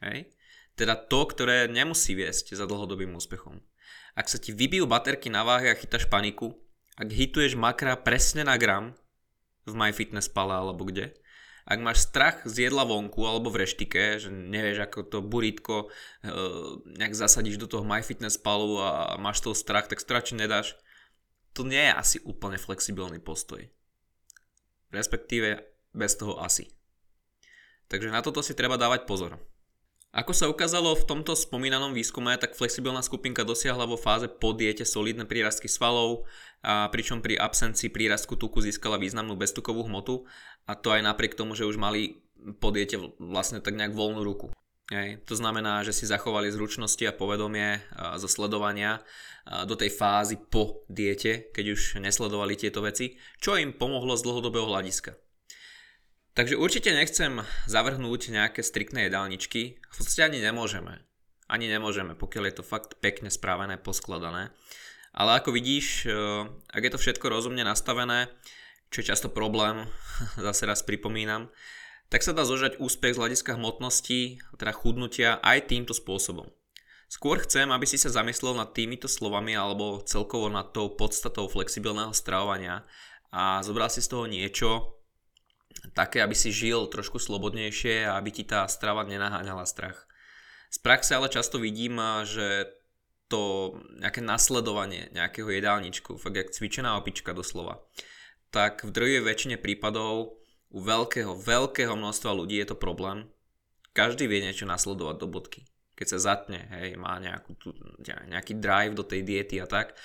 Hej? 0.00 0.32
Teda 0.72 0.96
to, 0.96 1.28
ktoré 1.28 1.68
nemusí 1.68 2.16
viesť 2.16 2.56
za 2.56 2.64
dlhodobým 2.64 3.12
úspechom. 3.12 3.60
Ak 4.16 4.32
sa 4.32 4.40
ti 4.40 4.54
vybijú 4.54 4.88
baterky 4.88 5.28
na 5.28 5.44
váhe 5.44 5.72
a 5.72 5.78
chytáš 5.78 6.08
paniku, 6.08 6.56
ak 6.96 7.12
hituješ 7.12 7.58
makra 7.58 7.96
presne 8.00 8.46
na 8.46 8.56
gram 8.56 8.96
v 9.68 9.72
MyFitnessPale 9.76 10.56
alebo 10.56 10.88
kde, 10.88 11.12
ak 11.66 11.82
máš 11.82 12.06
strach 12.06 12.46
z 12.46 12.70
jedla 12.70 12.86
vonku 12.86 13.26
alebo 13.26 13.50
v 13.50 13.66
reštike, 13.66 14.22
že 14.22 14.30
nevieš 14.30 14.86
ako 14.86 14.98
to 15.02 15.18
burítko 15.18 15.90
e, 16.22 16.30
nejak 16.94 17.18
zasadíš 17.18 17.58
do 17.58 17.66
toho 17.66 17.82
MyFitnessPalu 17.82 18.78
a 18.78 19.18
máš 19.18 19.42
toho 19.42 19.52
strach, 19.52 19.90
tak 19.90 19.98
radšej 19.98 20.38
nedáš 20.38 20.78
to 21.56 21.64
nie 21.64 21.80
je 21.80 21.92
asi 21.96 22.16
úplne 22.20 22.60
flexibilný 22.60 23.16
postoj. 23.16 23.64
Respektíve 24.92 25.64
bez 25.96 26.12
toho 26.20 26.36
asi. 26.36 26.68
Takže 27.88 28.12
na 28.12 28.20
toto 28.20 28.44
si 28.44 28.52
treba 28.52 28.76
dávať 28.76 29.08
pozor. 29.08 29.40
Ako 30.14 30.32
sa 30.32 30.48
ukázalo 30.48 30.96
v 30.96 31.06
tomto 31.08 31.36
spomínanom 31.36 31.92
výskume, 31.92 32.34
tak 32.40 32.56
flexibilná 32.56 33.04
skupinka 33.04 33.44
dosiahla 33.44 33.84
vo 33.84 34.00
fáze 34.00 34.30
po 34.30 34.56
diete 34.56 34.86
solidné 34.86 35.26
prírastky 35.28 35.68
svalov, 35.68 36.24
a 36.66 36.90
pričom 36.90 37.22
pri 37.22 37.38
absencii 37.38 37.94
prírastku 37.94 38.34
tuku 38.34 38.58
získala 38.58 38.98
významnú 38.98 39.38
beztukovú 39.38 39.86
hmotu 39.86 40.26
a 40.66 40.74
to 40.74 40.90
aj 40.90 41.04
napriek 41.04 41.38
tomu, 41.38 41.54
že 41.54 41.68
už 41.68 41.78
mali 41.78 42.26
po 42.58 42.74
diete 42.74 42.98
vlastne 43.22 43.62
tak 43.62 43.78
nejak 43.78 43.94
voľnú 43.94 44.24
ruku. 44.26 44.50
Hej. 44.90 45.18
To 45.26 45.34
znamená, 45.34 45.82
že 45.82 45.90
si 45.90 46.06
zachovali 46.06 46.50
zručnosti 46.50 47.02
a 47.06 47.14
povedomie 47.14 47.82
zo 48.22 48.30
sledovania 48.30 49.02
do 49.66 49.74
tej 49.74 49.90
fázy 49.90 50.38
po 50.38 50.86
diete, 50.86 51.50
keď 51.50 51.74
už 51.74 51.80
nesledovali 51.98 52.54
tieto 52.54 52.82
veci, 52.82 53.18
čo 53.42 53.58
im 53.58 53.74
pomohlo 53.74 54.14
z 54.14 54.22
dlhodobého 54.26 54.66
hľadiska. 54.66 55.25
Takže 56.36 56.60
určite 56.60 56.92
nechcem 56.92 57.40
zavrhnúť 57.64 58.28
nejaké 58.28 58.60
striktné 58.60 59.08
jedálničky, 59.08 59.80
v 59.80 59.94
podstate 59.96 60.28
ani 60.28 60.44
nemôžeme. 60.44 61.00
Ani 61.48 61.64
nemôžeme, 61.64 62.12
pokiaľ 62.12 62.44
je 62.52 62.56
to 62.60 62.64
fakt 62.68 63.00
pekne 63.00 63.32
správené, 63.32 63.80
poskladané. 63.80 64.52
Ale 65.16 65.40
ako 65.40 65.56
vidíš, 65.56 66.04
e, 66.04 66.12
ak 66.76 66.82
je 66.84 66.92
to 66.92 67.00
všetko 67.00 67.32
rozumne 67.32 67.64
nastavené, 67.64 68.28
čo 68.92 69.00
je 69.00 69.08
často 69.08 69.32
problém, 69.32 69.88
zase 70.36 70.68
raz 70.68 70.84
pripomínam, 70.84 71.48
tak 72.12 72.20
sa 72.20 72.36
dá 72.36 72.44
zožať 72.44 72.76
úspech 72.84 73.16
z 73.16 73.20
hľadiska 73.24 73.56
hmotnosti, 73.56 74.44
teda 74.60 74.76
chudnutia 74.76 75.40
aj 75.40 75.72
týmto 75.72 75.96
spôsobom. 75.96 76.52
Skôr 77.08 77.40
chcem, 77.48 77.72
aby 77.72 77.88
si 77.88 77.96
sa 77.96 78.12
zamyslel 78.12 78.52
nad 78.60 78.76
týmito 78.76 79.08
slovami 79.08 79.56
alebo 79.56 80.04
celkovo 80.04 80.52
nad 80.52 80.68
tou 80.76 80.92
podstatou 80.92 81.48
flexibilného 81.48 82.12
stravovania 82.12 82.84
a 83.32 83.64
zobral 83.64 83.88
si 83.88 84.04
z 84.04 84.10
toho 84.12 84.28
niečo 84.28 84.95
také, 85.94 86.20
aby 86.22 86.34
si 86.36 86.52
žil 86.52 86.88
trošku 86.88 87.18
slobodnejšie 87.18 88.08
a 88.08 88.16
aby 88.16 88.30
ti 88.30 88.44
tá 88.44 88.68
strava 88.68 89.04
nenaháňala 89.04 89.64
strach. 89.68 90.06
Z 90.70 90.82
praxe 90.82 91.14
ale 91.14 91.30
často 91.30 91.62
vidím, 91.62 91.96
že 92.26 92.68
to 93.26 93.74
nejaké 93.98 94.22
nasledovanie 94.22 95.10
nejakého 95.10 95.50
jedálničku, 95.50 96.14
fakt 96.14 96.36
jak 96.36 96.54
cvičená 96.54 96.94
opička 96.94 97.34
doslova, 97.34 97.82
tak 98.54 98.86
v 98.86 98.94
druhej 98.94 99.20
väčšine 99.26 99.58
prípadov 99.58 100.38
u 100.70 100.78
veľkého, 100.82 101.34
veľkého 101.34 101.94
množstva 101.98 102.30
ľudí 102.34 102.58
je 102.62 102.70
to 102.70 102.76
problém. 102.78 103.26
Každý 103.96 104.30
vie 104.30 104.44
niečo 104.44 104.68
nasledovať 104.68 105.16
do 105.18 105.26
bodky. 105.26 105.66
keď 105.96 106.06
sa 106.12 106.18
zatne, 106.20 106.68
hej, 106.76 107.00
má 107.00 107.16
nejakú, 107.16 107.56
nejaký 108.04 108.60
drive 108.60 108.92
do 108.92 109.00
tej 109.00 109.24
diety 109.24 109.56
a 109.64 109.66
tak. 109.66 109.96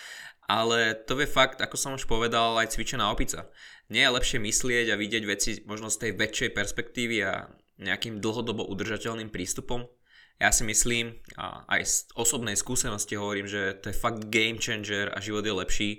Ale 0.52 1.00
to 1.08 1.16
je 1.16 1.32
fakt, 1.32 1.64
ako 1.64 1.80
som 1.80 1.96
už 1.96 2.12
povedal, 2.12 2.60
aj 2.60 2.76
cvičená 2.76 3.08
opica. 3.08 3.48
Nie 3.88 4.12
je 4.12 4.16
lepšie 4.20 4.40
myslieť 4.44 4.92
a 4.92 5.00
vidieť 5.00 5.24
veci 5.24 5.64
možno 5.64 5.88
z 5.88 6.04
tej 6.04 6.12
väčšej 6.20 6.50
perspektívy 6.52 7.18
a 7.24 7.48
nejakým 7.80 8.20
dlhodobo 8.20 8.68
udržateľným 8.68 9.32
prístupom? 9.32 9.88
Ja 10.44 10.52
si 10.52 10.68
myslím, 10.68 11.24
a 11.40 11.64
aj 11.72 11.82
z 11.88 11.96
osobnej 12.20 12.60
skúsenosti 12.60 13.16
hovorím, 13.16 13.48
že 13.48 13.80
to 13.80 13.94
je 13.94 13.96
fakt 13.96 14.28
game 14.28 14.60
changer 14.60 15.08
a 15.16 15.24
život 15.24 15.48
je 15.48 15.56
lepší, 15.56 15.90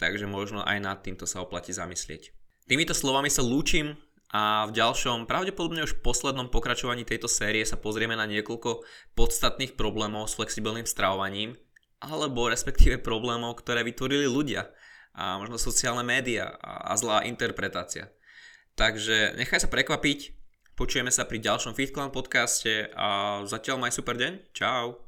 takže 0.00 0.24
možno 0.24 0.64
aj 0.64 0.80
nad 0.80 0.98
týmto 1.04 1.28
sa 1.28 1.44
oplatí 1.44 1.76
zamyslieť. 1.76 2.32
Týmito 2.70 2.96
slovami 2.96 3.28
sa 3.28 3.44
lúčim 3.44 4.00
a 4.32 4.64
v 4.64 4.80
ďalšom, 4.80 5.28
pravdepodobne 5.28 5.84
už 5.84 6.00
poslednom 6.00 6.48
pokračovaní 6.48 7.04
tejto 7.04 7.28
série 7.28 7.66
sa 7.68 7.76
pozrieme 7.76 8.16
na 8.16 8.24
niekoľko 8.30 8.86
podstatných 9.12 9.76
problémov 9.76 10.30
s 10.30 10.38
flexibilným 10.38 10.86
stravovaním, 10.86 11.58
alebo 12.00 12.48
respektíve 12.48 13.00
problémov, 13.00 13.60
ktoré 13.60 13.84
vytvorili 13.84 14.24
ľudia 14.24 14.68
a 15.12 15.36
možno 15.36 15.60
sociálne 15.60 16.04
médiá 16.04 16.56
a 16.60 16.96
zlá 16.96 17.28
interpretácia. 17.28 18.08
Takže 18.76 19.36
nechaj 19.36 19.66
sa 19.66 19.68
prekvapiť, 19.68 20.32
počujeme 20.78 21.12
sa 21.12 21.28
pri 21.28 21.44
ďalšom 21.44 21.76
FitClan 21.76 22.08
podcaste 22.08 22.88
a 22.96 23.40
zatiaľ 23.44 23.76
maj 23.84 23.92
super 23.92 24.16
deň, 24.16 24.56
čau. 24.56 25.04